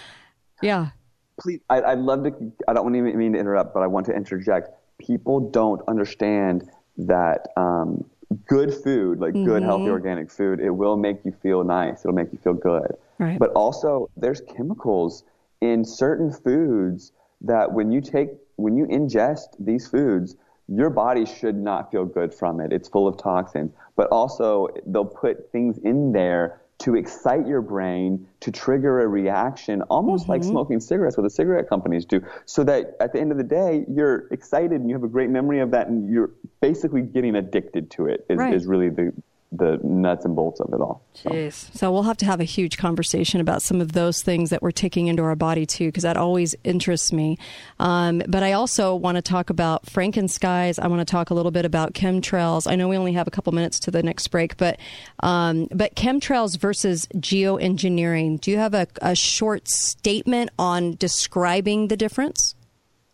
[0.62, 0.88] yeah.
[1.40, 4.12] please I, i'd love to i don't even mean to interrupt but i want to
[4.12, 8.04] interject people don't understand that um,
[8.46, 12.32] good food like good healthy organic food it will make you feel nice it'll make
[12.32, 13.38] you feel good Right.
[13.38, 15.24] but also there's chemicals
[15.60, 20.36] in certain foods that when you take when you ingest these foods
[20.68, 25.04] your body should not feel good from it it's full of toxins but also they'll
[25.04, 30.50] put things in there to excite your brain to trigger a reaction almost like mm-hmm.
[30.50, 33.84] smoking cigarettes what the cigarette companies do so that at the end of the day
[33.88, 37.90] you're excited and you have a great memory of that and you're basically getting addicted
[37.90, 38.54] to it is, Right.
[38.54, 39.12] is really the
[39.50, 41.74] the nuts and bolts of it all So- Jeez.
[41.74, 44.72] So we'll have to have a huge conversation about some of those things that we're
[44.72, 47.38] taking into our body too, because that always interests me.
[47.80, 50.78] Um, but I also want to talk about Frankenskies.
[50.78, 52.70] I want to talk a little bit about chemtrails.
[52.70, 54.78] I know we only have a couple minutes to the next break, but
[55.20, 58.40] um, but chemtrails versus geoengineering.
[58.40, 62.54] Do you have a, a short statement on describing the difference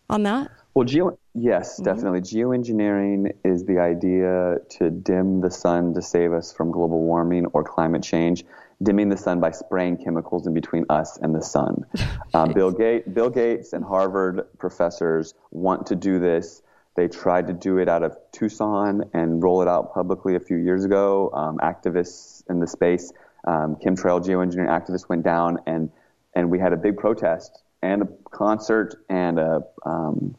[0.09, 0.51] on that?
[0.75, 2.19] Well, geo yes, definitely.
[2.19, 7.63] Geoengineering is the idea to dim the sun to save us from global warming or
[7.63, 8.43] climate change.
[8.83, 11.85] Dimming the sun by spraying chemicals in between us and the sun.
[12.33, 16.61] Um, Bill, Gates, Bill Gates and Harvard professors want to do this.
[16.97, 20.57] They tried to do it out of Tucson and roll it out publicly a few
[20.57, 21.31] years ago.
[21.33, 23.13] Um, activists in the space,
[23.47, 25.89] um, chemtrail geoengineering activists went down and
[26.35, 30.35] and we had a big protest and a concert and a um,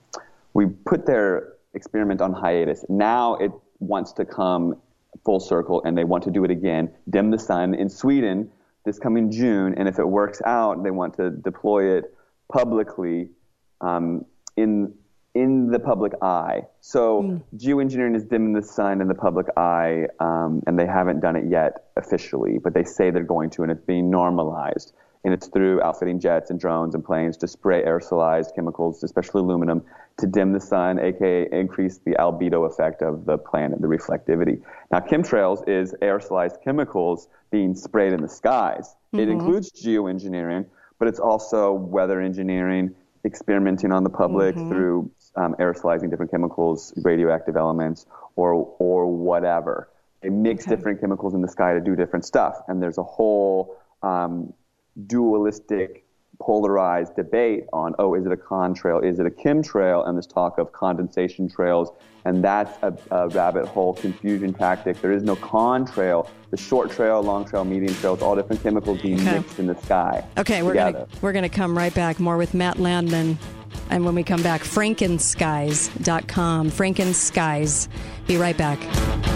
[0.57, 2.85] we put their experiment on hiatus.
[2.89, 4.81] Now it wants to come
[5.25, 6.91] full circle and they want to do it again.
[7.11, 8.51] Dim the sun in Sweden
[8.87, 12.05] this coming June, and if it works out, they want to deploy it
[12.51, 13.29] publicly
[13.83, 14.25] um,
[14.57, 14.95] in
[15.35, 16.63] in the public eye.
[16.81, 21.37] So geoengineering is dimming the sun in the public eye, um, and they haven't done
[21.37, 24.95] it yet officially, but they say they're going to, and it's being normalized.
[25.27, 29.83] And it's through outfitting jets and drones and planes to spray aerosolized chemicals, especially aluminum,
[30.19, 34.63] to dim the sun, aka increase the albedo effect of the planet, the reflectivity.
[34.93, 38.95] Now, chemtrails is aerosolized chemicals being sprayed in the skies.
[39.15, 40.65] It includes geoengineering,
[41.01, 47.57] but it's also weather engineering, experimenting on the public through um, aerosolizing different chemicals, radioactive
[47.57, 49.89] elements, or or whatever.
[50.23, 53.77] They mix different chemicals in the sky to do different stuff, and there's a whole
[54.05, 54.53] um,
[55.07, 56.05] dualistic,
[56.39, 60.59] polarized debate on oh, is it a contrail, is it a chemtrail, and this talk
[60.59, 61.91] of condensation trails,
[62.25, 65.01] and that's a, a rabbit hole confusion tactic.
[65.01, 66.29] There is no contrail.
[66.51, 69.39] The short trail, long trail, medium trail, it's all different chemicals being Okay.
[69.39, 70.25] mixed in the sky.
[70.39, 70.93] Okay, we're together.
[70.93, 73.39] gonna we're gonna come right back more with Matt Landman,
[73.91, 76.71] and when we come back, Frankenskies.com.
[76.71, 77.89] Frankenskies.
[78.27, 79.36] Be right back.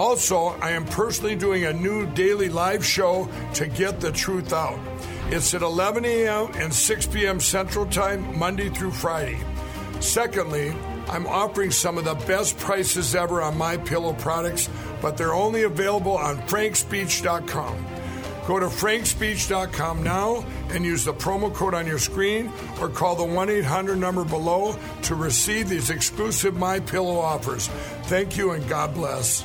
[0.00, 4.78] Also, I am personally doing a new daily live show to get the truth out.
[5.28, 6.50] It's at 11 a.m.
[6.54, 7.38] and 6 p.m.
[7.38, 9.38] Central Time, Monday through Friday.
[10.00, 10.74] Secondly,
[11.10, 14.70] I'm offering some of the best prices ever on my pillow products,
[15.02, 17.86] but they're only available on frankspeech.com.
[18.46, 23.22] Go to frankspeech.com now and use the promo code on your screen or call the
[23.22, 27.68] 1-800 number below to receive these exclusive My Pillow offers.
[28.04, 29.44] Thank you and God bless.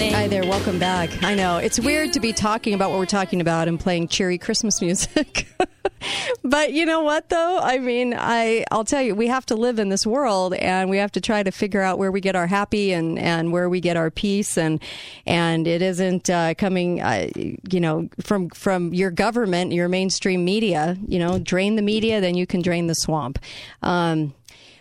[0.00, 1.24] Hi there, welcome back.
[1.24, 4.38] I know it's weird to be talking about what we're talking about and playing cheery
[4.38, 5.48] Christmas music,
[6.44, 7.58] but you know what though?
[7.58, 10.98] I mean, I I'll tell you, we have to live in this world and we
[10.98, 13.80] have to try to figure out where we get our happy and and where we
[13.80, 14.80] get our peace and
[15.26, 20.96] and it isn't uh, coming uh, you know from from your government, your mainstream media,
[21.08, 23.40] you know, drain the media then you can drain the swamp.
[23.82, 24.32] Um,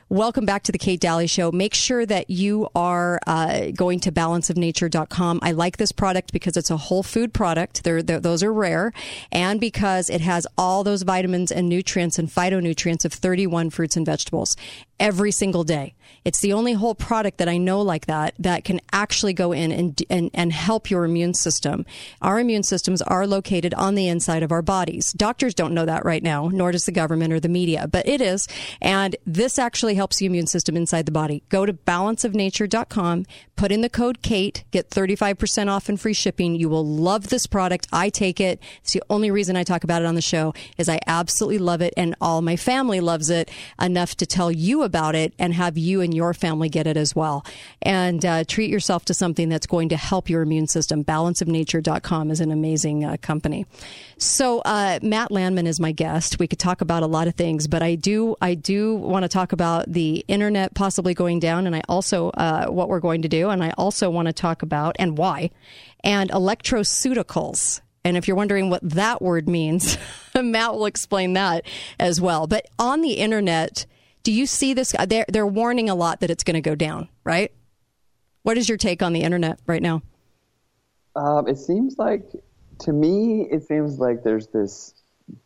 [0.10, 1.52] Welcome back to the Kate Dalley Show.
[1.52, 5.40] Make sure that you are uh, going to balanceofnature.com.
[5.44, 7.84] I like this product because it's a whole food product.
[7.84, 8.94] They're, they're, those are rare.
[9.34, 14.06] And because it has all those vitamins and nutrients and phytonutrients of 31 fruits and
[14.06, 14.56] vegetables
[15.00, 15.94] every single day.
[16.26, 19.72] It's the only whole product that I know like that that can actually go in
[19.72, 21.86] and, and, and help your immune system.
[22.22, 25.14] Our immune systems are located on the inside of our bodies.
[25.14, 28.22] Doctors don't know that right now, nor does the government or the media, but it
[28.22, 28.48] is.
[28.82, 31.44] And this actually helps the immune system inside the body.
[31.50, 36.56] Go to balanceofnature.com, put in the code KATE, get 35% off and free shipping.
[36.56, 37.88] You will love this product.
[37.94, 38.62] I take it.
[38.82, 41.82] It's the only reason I talk about it on the show is I absolutely love
[41.82, 43.50] it and all my family loves it
[43.82, 47.16] enough to tell you about it and have you and your family get it as
[47.16, 47.46] well.
[47.84, 51.04] And uh, treat yourself to something that's going to help your immune system.
[51.04, 53.68] Balanceofnature.com is an amazing uh, company.
[54.18, 56.40] So uh, Matt Landman is my guest.
[56.40, 59.30] We could talk about a lot of things, but I do I do want to
[59.30, 63.28] talk about the internet possibly going down, and I also uh, what we're going to
[63.28, 65.52] do, and I also want to talk about and why,
[66.04, 67.82] and electroceuticals.
[68.04, 69.98] And if you're wondering what that word means,
[70.36, 71.66] Matt will explain that
[72.00, 72.48] as well.
[72.48, 73.86] But on the internet,
[74.28, 74.94] do you see this?
[75.08, 77.50] They're, they're warning a lot that it's going to go down, right?
[78.44, 80.02] What is your take on the internet right now?
[81.16, 82.30] Um, it seems like,
[82.80, 84.94] to me, it seems like there's this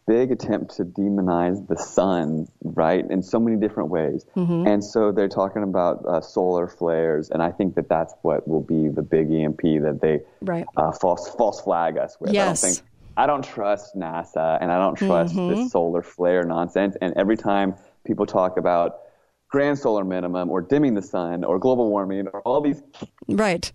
[0.07, 4.25] big attempt to demonize the sun, right, in so many different ways.
[4.35, 4.65] Mm-hmm.
[4.65, 8.63] And so they're talking about uh, solar flares, and I think that that's what will
[8.63, 10.65] be the big EMP that they right.
[10.75, 12.33] uh, false false flag us with.
[12.33, 12.63] Yes.
[12.63, 15.55] I don't think I don't trust NASA, and I don't trust Mhm.
[15.55, 16.95] this solar flare nonsense.
[16.99, 18.99] And every time people talk about
[19.49, 22.81] grand solar minimum or dimming the sun or global warming or all these
[23.29, 23.71] right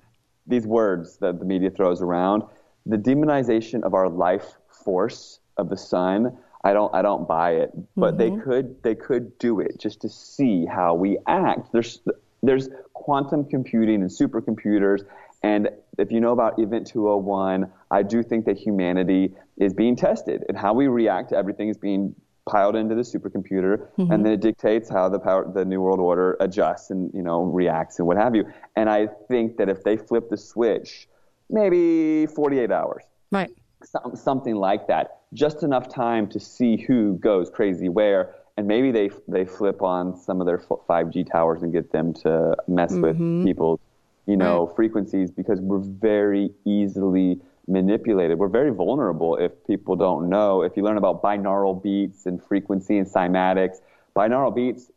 [0.47, 2.45] these words that the media throws around,
[2.87, 7.73] the demonization of our life force of the sun, I don't I don't buy it.
[7.97, 8.43] But they Mhm.
[8.45, 11.73] could they could do it just to see how we act.
[11.73, 12.01] There's
[12.45, 15.03] there's quantum computing and supercomputers
[15.43, 20.45] and if you know about Event 201, I do think that humanity is being tested
[20.49, 22.15] and how we react to everything is being
[22.47, 24.11] piled into the supercomputer Mhm.
[24.15, 27.43] and then it dictates how the power the new world order adjusts and you know
[27.43, 28.45] reacts and what have you.
[28.77, 31.09] And i think that if they flip the switch
[31.51, 33.05] maybe 48 hours.
[33.31, 33.51] Right.
[33.85, 35.19] Some, something like that.
[35.33, 40.17] Just enough time to see who goes crazy where and maybe they they flip on
[40.17, 43.03] some of their 5g towers and get them to mess Mhm.
[43.03, 43.81] with people's
[44.27, 45.79] you know frequencies because we're
[46.11, 48.39] very easily manipulated.
[48.39, 50.63] We're very vulnerable if people don't know.
[50.63, 53.77] If you learn about binaural beats and frequency and cymatics,
[54.15, 54.91] binaural beats,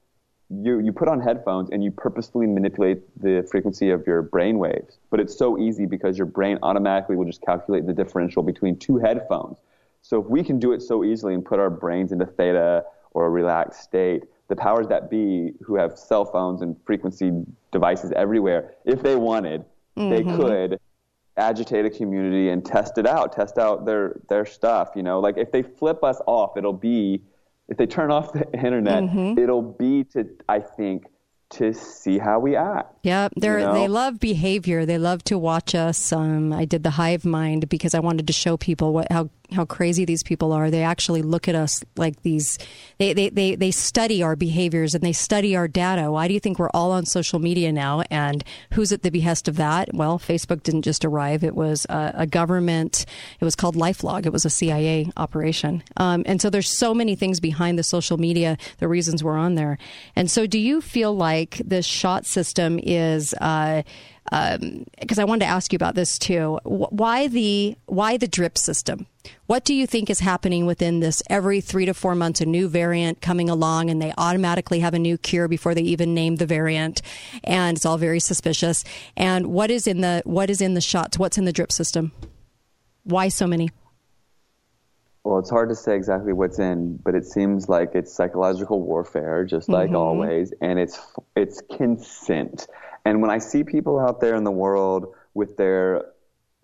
[0.49, 4.97] you, you put on headphones and you purposefully manipulate the frequency of your brain waves.
[5.11, 8.97] But it's so easy because your brain automatically will just calculate the differential between two
[8.97, 9.57] headphones.
[10.01, 13.27] So if we can do it so easily and put our brains into theta or
[13.27, 17.31] a relaxed state, the powers that be who have cell phones and frequency
[17.71, 19.63] devices everywhere, if they wanted,
[19.95, 20.35] they Mhm.
[20.35, 20.79] could
[21.39, 24.89] agitate a community and test it out, test out their their stuff.
[24.95, 27.23] You know, like if they flip us off, it'll be
[27.67, 29.37] if they turn off the internet, Mhm.
[29.37, 31.07] it'll be to I think
[31.51, 32.98] to see how we act.
[33.01, 33.73] Yeah, they You know?
[33.73, 34.85] they love behavior.
[34.85, 36.11] They love to watch us.
[36.11, 39.65] Um, I did the hive mind because I wanted to show people what how how
[39.65, 40.69] crazy these people are.
[40.69, 42.57] They actually look at us like these.
[42.97, 46.11] They they they, they study our behaviors and they study our data.
[46.11, 48.03] Why do you think we're all on social media now?
[48.11, 49.93] And who's at the behest of that?
[49.93, 51.43] Well, Facebook didn't just arrive.
[51.43, 53.05] It was a, a government.
[53.39, 54.25] It was called LifeLog.
[54.25, 55.83] It was a CIA operation.
[55.97, 58.57] Um, and so there's so many things behind the social media.
[58.79, 59.77] The reasons we're on there.
[60.15, 63.33] And so, do you feel like this shot system is?
[63.35, 63.83] Uh,
[64.99, 66.59] because I wanted to ask you about this too.
[66.63, 69.07] Why the why the drip system?
[69.47, 71.23] What do you think is happening within this?
[71.29, 74.99] Every three to four months, a new variant coming along, and they automatically have a
[74.99, 77.01] new cure before they even name the variant,
[77.43, 78.83] and it's all very suspicious.
[79.17, 81.17] And what is in the what is in the shots?
[81.17, 82.11] What's in the drip system?
[83.03, 83.69] Why so many?
[85.23, 89.43] Well, it's hard to say exactly what's in, but it seems like it's psychological warfare,
[89.43, 89.95] just like Mhm.
[89.95, 90.99] always, and it's
[91.35, 92.67] it's consent.
[93.05, 96.05] And when I see people out there in the world with their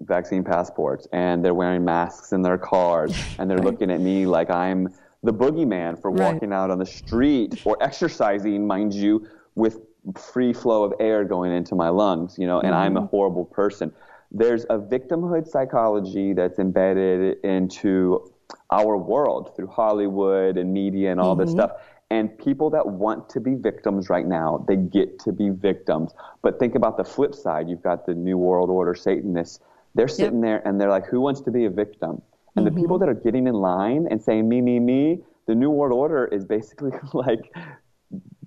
[0.02, 4.50] vaccine passports and they're wearing masks in their cars and they're looking at me like
[4.50, 4.94] I'm
[5.24, 6.34] the boogeyman for Right.
[6.34, 9.80] walking out on the street or exercising, mind you, with
[10.18, 13.10] free flow of air going into my lungs, you know, and I'm a Mhm.
[13.10, 13.92] horrible person.
[14.32, 18.32] There's a victimhood psychology that's embedded into
[18.72, 21.54] our world through Hollywood and media and all this Mhm.
[21.54, 21.72] stuff.
[22.12, 26.14] And people that want to be victims right now, they get to be victims.
[26.44, 27.68] But think about the flip side.
[27.68, 29.60] You've got the New World Order Satanists.
[29.96, 32.22] They're sitting there and they're like, who wants to be a victim?
[32.56, 35.70] And the people that are getting in line and saying, me, me, me, the New
[35.70, 37.54] World Order is basically like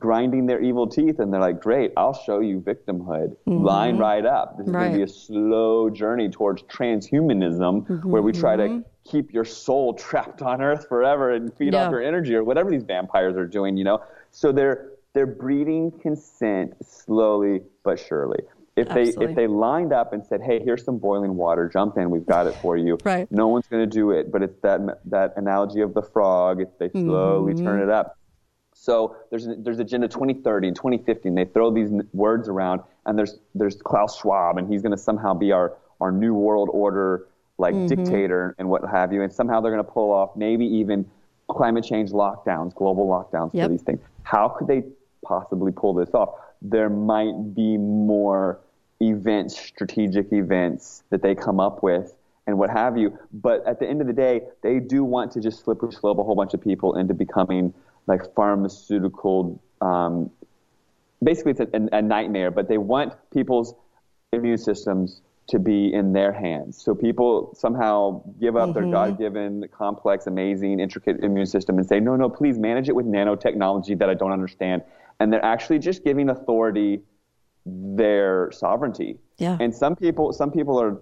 [0.08, 3.36] grinding their evil teeth and they're like, great, I'll show you victimhood.
[3.46, 3.62] Mhm.
[3.62, 4.56] Line right up.
[4.56, 8.84] This is going to be a slow journey towards transhumanism where we try to Mhm.
[9.04, 11.84] keep your soul trapped on earth forever and feed Yeah.
[11.84, 14.00] off your energy or whatever these vampires are doing, you know?
[14.30, 18.40] So they're they're breeding consent slowly but surely.
[18.76, 19.24] If they Absolutely.
[19.26, 21.68] if they lined up and said, "Hey, here's some boiling water.
[21.68, 22.10] Jump in.
[22.10, 23.26] We've got it for you." Right.
[23.32, 26.60] No one's going to do it, but it's that that analogy of the frog.
[26.60, 27.64] It's they slowly Mhm.
[27.64, 28.16] turn it up.
[28.80, 33.40] So there's there's Agenda 2030 and 2050, and they throw these words around, and there's
[33.52, 37.26] there's Klaus Schwab, and he's going to somehow be our our new world order
[37.58, 37.88] like Mhm.
[37.88, 41.04] dictator and what have you, and somehow they're going to pull off maybe even
[41.48, 43.64] climate change lockdowns, global lockdowns Yep.
[43.64, 44.00] for these things.
[44.22, 44.84] How could they
[45.24, 46.34] possibly pull this off?
[46.62, 48.60] There might be more
[49.00, 52.14] events, strategic events that they come up with
[52.46, 53.18] and what have you.
[53.32, 56.22] But at the end of the day, they do want to just slippery slope a
[56.22, 57.74] whole bunch of people into becoming
[58.08, 59.62] like pharmaceutical.
[59.80, 60.30] Um,
[61.22, 62.50] basically, it's a, a, nightmare.
[62.50, 63.74] But they want people's
[64.32, 66.82] immune systems to be in their hands.
[66.82, 68.92] So people somehow give up their Mhm.
[68.92, 73.98] God-given, complex, amazing, intricate immune system and say, no, no, please manage it with nanotechnology
[73.98, 74.82] that I don't understand.
[75.20, 77.02] And they're actually just giving authority
[77.64, 79.18] their sovereignty.
[79.38, 79.56] Yeah.
[79.60, 81.00] And some people, some people are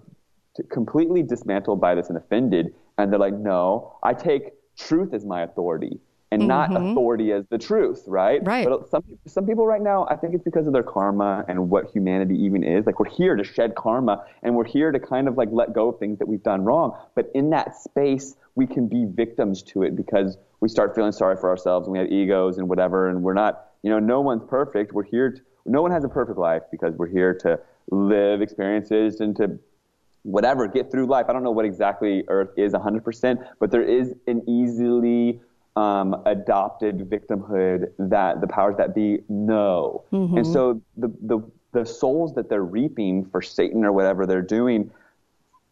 [0.55, 5.25] t- completely dismantled by this and offended, and they're like, no, I take truth as
[5.25, 5.99] my authority.
[6.29, 6.91] And not Mhm.
[6.91, 8.45] authority as the truth, right?
[8.45, 8.67] Right.
[8.67, 11.85] But some some people right now, I think it's because of their karma and what
[11.85, 12.85] humanity even is.
[12.85, 15.87] Like we're here to shed karma, and we're here to kind of like let go
[15.87, 16.93] of things that we've done wrong.
[17.15, 21.37] But in that space, we can be victims to it because we start feeling sorry
[21.37, 23.63] for ourselves, and we have egos and whatever, and we're not.
[23.83, 24.91] You know, no one's perfect.
[24.91, 25.31] We're here.
[25.31, 27.57] To, no one has a perfect life because we're here to
[27.91, 29.57] live experiences and to
[30.23, 31.27] whatever get through life.
[31.29, 35.39] I don't know what exactly Earth is 100%, but there is an easily
[35.77, 40.03] um, adopted victimhood that the powers that be know.
[40.11, 40.37] Mhm.
[40.37, 41.39] And so the, the,
[41.71, 44.89] the souls that they're reaping for Satan or whatever they're doing,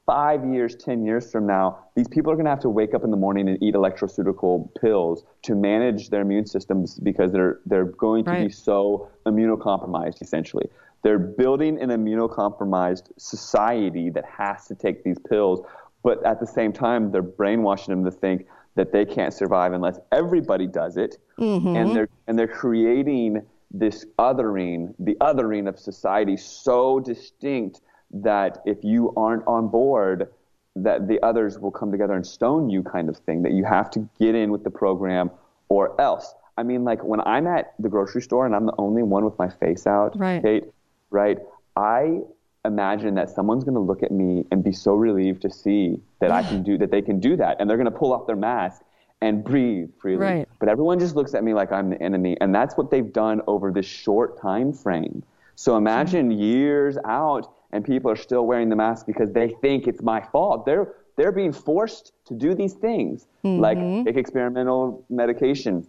[0.05, 3.03] five years, 10 years from now, these people are going to have to wake up
[3.03, 7.85] in the morning and eat electroceutical pills to manage their immune systems because they're, they're
[7.85, 10.69] going to be so immunocompromised, essentially.
[11.01, 15.61] They're building an immunocompromised society that has to take these pills,
[16.03, 18.45] but at the same time, they're brainwashing them to think
[18.75, 21.75] that they can't survive unless everybody does it, Mhm.
[21.75, 28.83] and they're and they're creating this othering, the othering of society, so distinct that if
[28.83, 30.27] you aren't on board,
[30.75, 33.41] that the others will come together and stone you, kind of thing.
[33.43, 35.31] That you have to get in with the program,
[35.69, 36.33] or else.
[36.57, 39.37] I mean, like when I'm at the grocery store and I'm the only one with
[39.37, 40.41] my face out, Right.
[40.41, 40.65] Kate,
[41.11, 41.37] right?
[41.75, 42.21] I
[42.65, 46.31] imagine that someone's going to look at me and be so relieved to see that
[46.31, 46.91] I can do that.
[46.91, 48.81] They can do that, and they're going to pull off their mask
[49.21, 50.17] and breathe freely.
[50.17, 50.49] Right.
[50.59, 53.41] But everyone just looks at me like I'm the enemy, and that's what they've done
[53.47, 55.23] over this short time frame.
[55.55, 60.01] So imagine years out, and people are still wearing the mask because they think it's
[60.01, 60.65] my fault.
[60.65, 63.61] They're they're being forced to do these things, mm-hmm.
[63.61, 65.87] like take experimental medication,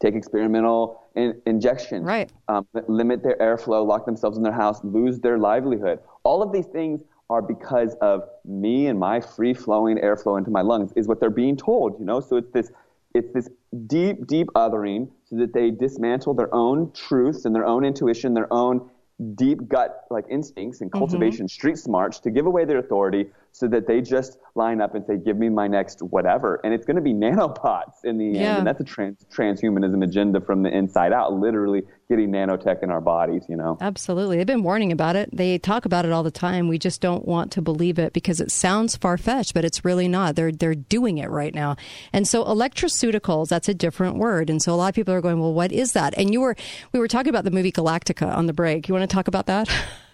[0.00, 2.32] take experimental in, injection, Right.
[2.48, 5.98] um, limit their airflow, lock themselves in their house, lose their livelihood.
[6.22, 10.62] All of these things are because of me and my free flowing airflow into my
[10.62, 12.20] lungs is what they're being told, you know?
[12.20, 12.70] So it's this
[13.12, 13.48] it's this
[13.88, 18.52] deep, deep othering so that they dismantle their own truths and their own intuition, their
[18.52, 18.88] own
[19.34, 23.86] deep gut like instincts and cultivation, street smarts to give away their authority so that
[23.86, 26.60] they just line up and say, give me my next whatever.
[26.64, 28.58] And it's going to be nanobots in the end.
[28.58, 33.00] And that's a trans- transhumanism agenda from the inside out, literally getting nanotech in our
[33.00, 33.78] bodies, you know?
[33.80, 34.36] Absolutely.
[34.36, 35.30] They've been warning about it.
[35.32, 36.68] They talk about it all the time.
[36.68, 40.08] We just don't want to believe it because it sounds far fetched, but it's really
[40.08, 40.36] not.
[40.36, 41.76] They're they're doing it right now.
[42.12, 44.50] And so electroceuticals, that's a different word.
[44.50, 46.14] And so a lot of people are going, Well, what is that?
[46.16, 46.56] And you were
[46.92, 48.88] we were talking about the movie Galactica on the break.
[48.88, 49.68] You want to talk about that?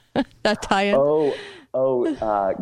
[0.43, 0.97] that tie in?
[0.97, 1.35] Oh,
[1.77, 2.53] oh, uh,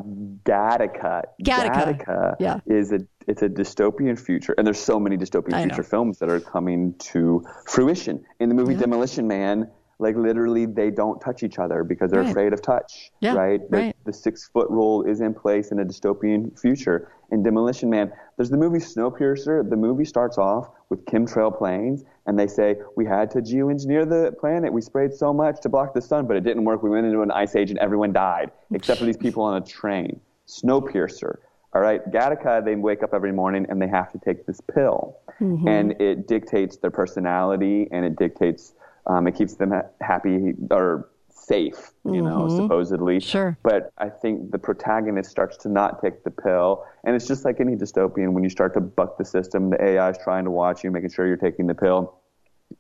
[0.44, 1.22] Gattaca.
[1.42, 1.98] Gattaca.
[2.04, 2.60] Gattaca Yeah.
[2.66, 5.74] is a it's a dystopian future, and there's so many dystopian I know.
[5.74, 8.22] future films that are coming to fruition.
[8.40, 12.30] In the movie Demolition Man, like literally, they don't touch each other because they're Right.
[12.30, 13.10] afraid of touch.
[13.20, 13.70] Yeah, right.
[13.70, 13.96] The, right.
[14.04, 17.08] the six foot rule is in place in a dystopian future.
[17.30, 19.68] In Demolition Man, there's the movie Snowpiercer.
[19.70, 24.32] The movie starts off with chemtrail planes, and they say we had to geoengineer the
[24.38, 24.72] planet.
[24.72, 26.82] We sprayed so much to block the sun, but it didn't work.
[26.82, 29.64] We went into an ice age, and everyone died except for these people on a
[29.64, 30.20] train.
[30.46, 31.36] Snowpiercer.
[31.74, 35.16] All right, Gattaca, they wake up every morning and they have to take this pill,
[35.40, 35.68] Mhm.
[35.68, 38.74] and it dictates their personality and it dictates,
[39.06, 41.08] um, it keeps them ha- happy or
[41.48, 42.56] safe, you know, Mhm.
[42.56, 43.20] supposedly.
[43.20, 43.56] Sure.
[43.62, 47.60] But I think the protagonist starts to not take the pill, and it's just like
[47.60, 48.32] any dystopian.
[48.32, 51.10] When you start to buck the system, the AI is trying to watch you, making
[51.10, 52.14] sure you're taking the pill,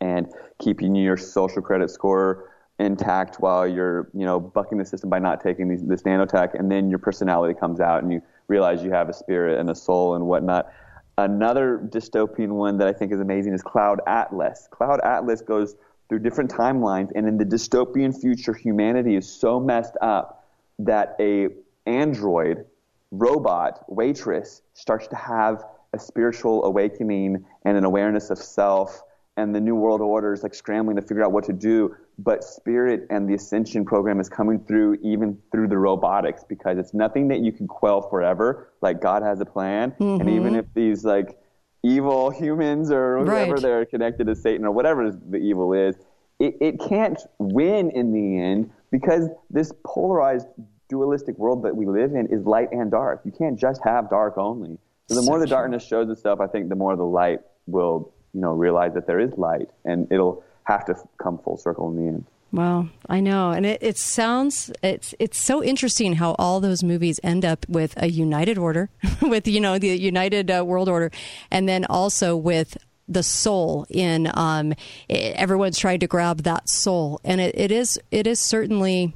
[0.00, 5.18] and keeping your social credit score intact while you're, you know, bucking the system by
[5.18, 8.90] not taking these, this nanotech, and then your personality comes out, and you realize you
[8.90, 10.70] have a spirit and a soul and whatnot.
[11.16, 14.68] Another dystopian one that I think is amazing is Cloud Atlas.
[14.70, 15.76] Cloud Atlas goes
[16.08, 20.46] through different timelines, and in the dystopian future, humanity is so messed up
[20.78, 21.48] that a
[21.86, 22.64] android
[23.10, 29.02] robot waitress starts to have a spiritual awakening and an awareness of self
[29.36, 32.42] and the new world order is like scrambling to figure out what to do but
[32.42, 37.28] spirit and the ascension program is coming through even through the robotics because it's nothing
[37.28, 40.30] that you can quell forever like god has a plan and Mhm.
[40.30, 41.38] even if these like
[41.84, 43.62] evil humans or whoever Right.
[43.62, 45.96] they're connected to satan or whatever the evil is
[46.40, 50.48] it, it can't win in the end because this polarized
[50.88, 53.22] dualistic world that we live in is light and dark.
[53.24, 54.78] You can't just have dark only.
[55.08, 58.40] So the more the darkness shows itself i think the more the light will you
[58.40, 62.08] know realize that there is light and it'll have to come full circle in the
[62.08, 62.24] end
[62.54, 67.18] Wow, I know, and it, it sounds it's it's so interesting how all those movies
[67.24, 68.90] end up with a united order,
[69.22, 71.10] with you know the united uh, world order,
[71.50, 72.76] and then also with
[73.08, 74.72] the soul in um,
[75.10, 79.12] i everyone's trying to grab that soul, and it, it is it is certainly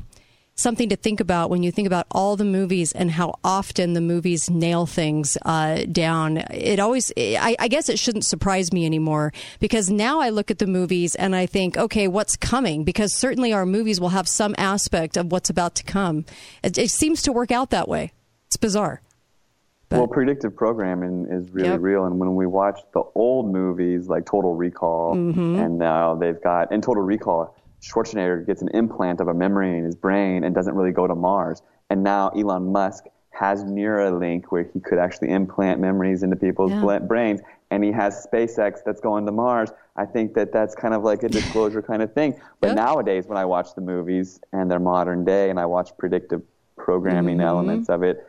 [0.59, 4.01] something to think about when you think about all the movies and how often the
[4.01, 6.39] movies nail things uh, down.
[6.51, 10.59] It always, I, I guess, it shouldn't surprise me anymore because now I look at
[10.59, 12.85] the movies and I think, okay, what's coming?
[12.85, 16.25] Because certainly our movies will have some aspect of what's about to come.
[16.63, 18.13] It, it seems to work out that way.
[18.49, 19.01] It's bizarre.
[19.91, 21.81] well predictive programming is really Yep.
[21.81, 25.59] real and when we watch the old movies like total recall Mhm.
[25.65, 29.85] and now they've got in total recall schwarzenegger gets an implant of a memory in
[29.85, 34.65] his brain and doesn't really go to mars and now elon musk has neuralink where
[34.75, 36.99] he could actually implant memories into people's Yeah.
[36.99, 39.71] brains and he has SpaceX that's going to Mars.
[39.95, 42.41] I think that that's kind of like a disclosure kind of thing.
[42.61, 46.41] But nowadays, when I watch the movies and they're modern day, and I watch predictive
[46.79, 47.45] programming Mhm.
[47.47, 48.27] elements of it,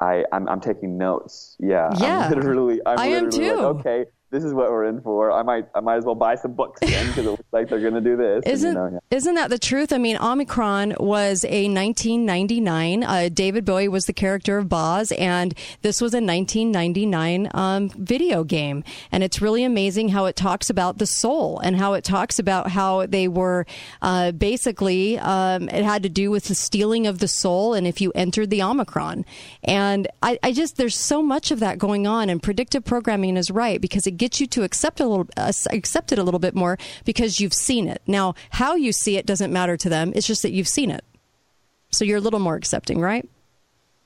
[0.00, 1.56] I I'm, I'm taking notes.
[1.60, 2.22] Yeah, Yeah.
[2.22, 2.80] I'm literally.
[2.86, 3.64] I'm I am literally like, too.
[3.64, 5.32] okay, this is what we're in for.
[5.32, 7.80] I might I might as well buy some books then because it looks like they're
[7.80, 8.44] going to do this.
[8.44, 9.16] and, you Isn't know, yeah.
[9.16, 9.92] isn't that the truth?
[9.92, 13.04] I mean, Omikron was a 1999.
[13.04, 18.44] Uh, David Bowie was the character of Boz, and this was a 1999 um, video
[18.44, 18.84] game.
[19.10, 22.70] And it's really amazing how it talks about the soul and how it talks about
[22.70, 23.64] how they were
[24.02, 28.00] uh, basically um, it had to do with the stealing of the soul, and if
[28.00, 29.24] you entered the Omikron.
[29.64, 33.50] And I, I just there's so much of that going on, and predictive programming is
[33.50, 36.54] right because it gets you to accept a little uh, accept it a little bit
[36.54, 38.02] more because you've seen it.
[38.06, 40.12] Now, how you see it doesn't matter to them.
[40.14, 41.04] It's just that you've seen it.
[41.90, 43.26] So you're a little more accepting, right?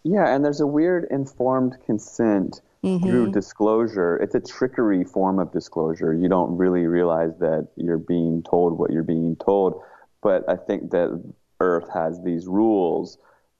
[0.05, 3.03] Yeah, and there's a weird informed consent Mhm.
[3.03, 4.17] through disclosure.
[4.17, 6.13] It's a trickery form of disclosure.
[6.13, 9.81] You don't really realize that you're being told what you're being told.
[10.21, 11.11] But I think that
[11.61, 13.19] Earth has these rules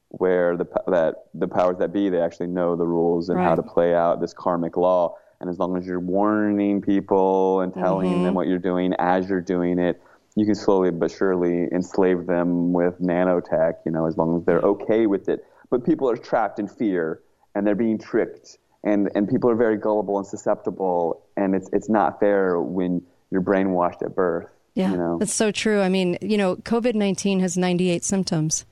[0.09, 3.63] where the that the powers that be they actually know the rules and how to
[3.63, 5.15] play out this karmic law.
[5.43, 8.23] And as long as you're warning people and telling Mhm.
[8.23, 10.01] them what you're doing as you're doing it,
[10.37, 14.61] you can slowly but surely enslave them with nanotech, you know, as long as they're
[14.61, 15.45] okay with it.
[15.69, 17.21] But people are trapped in fear
[17.57, 21.89] and they're being tricked and, and people are very gullible and susceptible and it's it's
[21.89, 24.49] not fair when you're brainwashed at birth.
[24.75, 25.19] Yeah, You know?
[25.19, 25.81] that's so true.
[25.81, 28.65] I mean, you know, COVID 19 has 98 symptoms.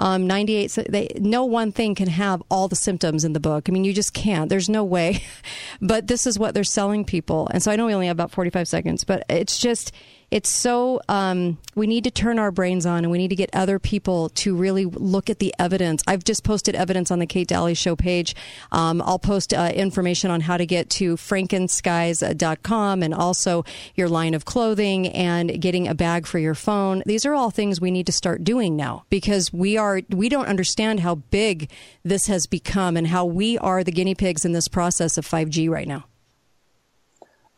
[0.00, 3.68] Um, 98, they, no one thing can have all the symptoms in the book.
[3.68, 4.48] I mean, you just can't.
[4.48, 5.24] There's no way.
[5.80, 7.48] but this is what they're selling people.
[7.52, 9.92] And so I know we only have about 45 seconds, but it's just,
[10.30, 13.48] it's so, um, we need to turn our brains on and we need to get
[13.54, 16.02] other people to really look at the evidence.
[16.06, 18.36] I've just posted evidence on the Kate Dalley Show page.
[18.70, 23.64] Um, I'll post uh, information on how to get to frankenskies.com and also
[23.94, 27.02] your line of clothing and getting a bag for your phone.
[27.06, 30.46] These are all things we need to start doing now because we are we don't
[30.46, 31.70] understand how big
[32.02, 35.70] this has become and how we are the guinea pigs in this process of 5G
[35.70, 36.04] right now.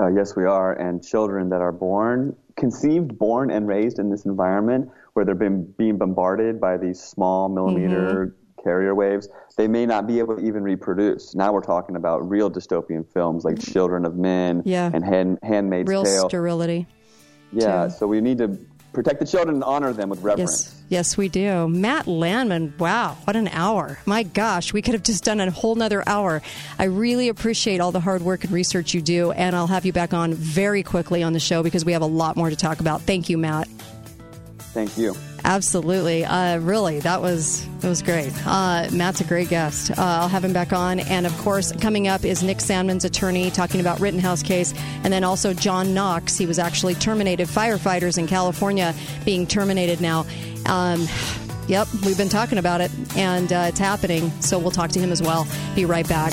[0.00, 0.72] Uh, yes, we are.
[0.72, 5.64] And children that are born, conceived, born, and raised in this environment where they're being,
[5.76, 8.62] being bombarded by these small millimeter mm-hmm.
[8.62, 11.34] carrier waves, they may not be able to even reproduce.
[11.34, 13.72] Now we're talking about real dystopian films like mm-hmm.
[13.72, 14.90] Children of Men Yeah.
[14.92, 16.28] and Hand, Handmaid's Real Tale.
[16.28, 16.86] sterility.
[17.52, 17.94] Yeah, too.
[17.94, 18.56] so we need to
[18.92, 20.66] protect the children and honor them with reverence.
[20.66, 21.68] Yes, yes, we do.
[21.68, 23.98] Matt Landman, wow, what an hour.
[24.06, 26.42] My gosh, we could have just done a whole nother hour.
[26.78, 29.92] I really appreciate all the hard work and research you do, and I'll have you
[29.92, 32.80] back on very quickly on the show because we have a lot more to talk
[32.80, 33.02] about.
[33.02, 33.68] Thank you, Matt.
[34.72, 35.14] Thank you.
[35.44, 36.24] Absolutely.
[36.24, 38.32] Uh, really, that was that was great.
[38.46, 39.90] Uh, Matt's a great guest.
[39.90, 41.00] Uh, I'll have him back on.
[41.00, 45.24] And of course, coming up is Nick Sandmann's attorney talking about Rittenhouse case, and then
[45.24, 46.36] also John Knox.
[46.36, 47.48] He was actually terminated.
[47.48, 50.26] Firefighters in California being terminated now.
[50.66, 51.08] Um,
[51.66, 54.30] yep, we've been talking about it, and uh, it's happening.
[54.40, 55.46] So we'll talk to him as well.
[55.74, 56.32] Be right back.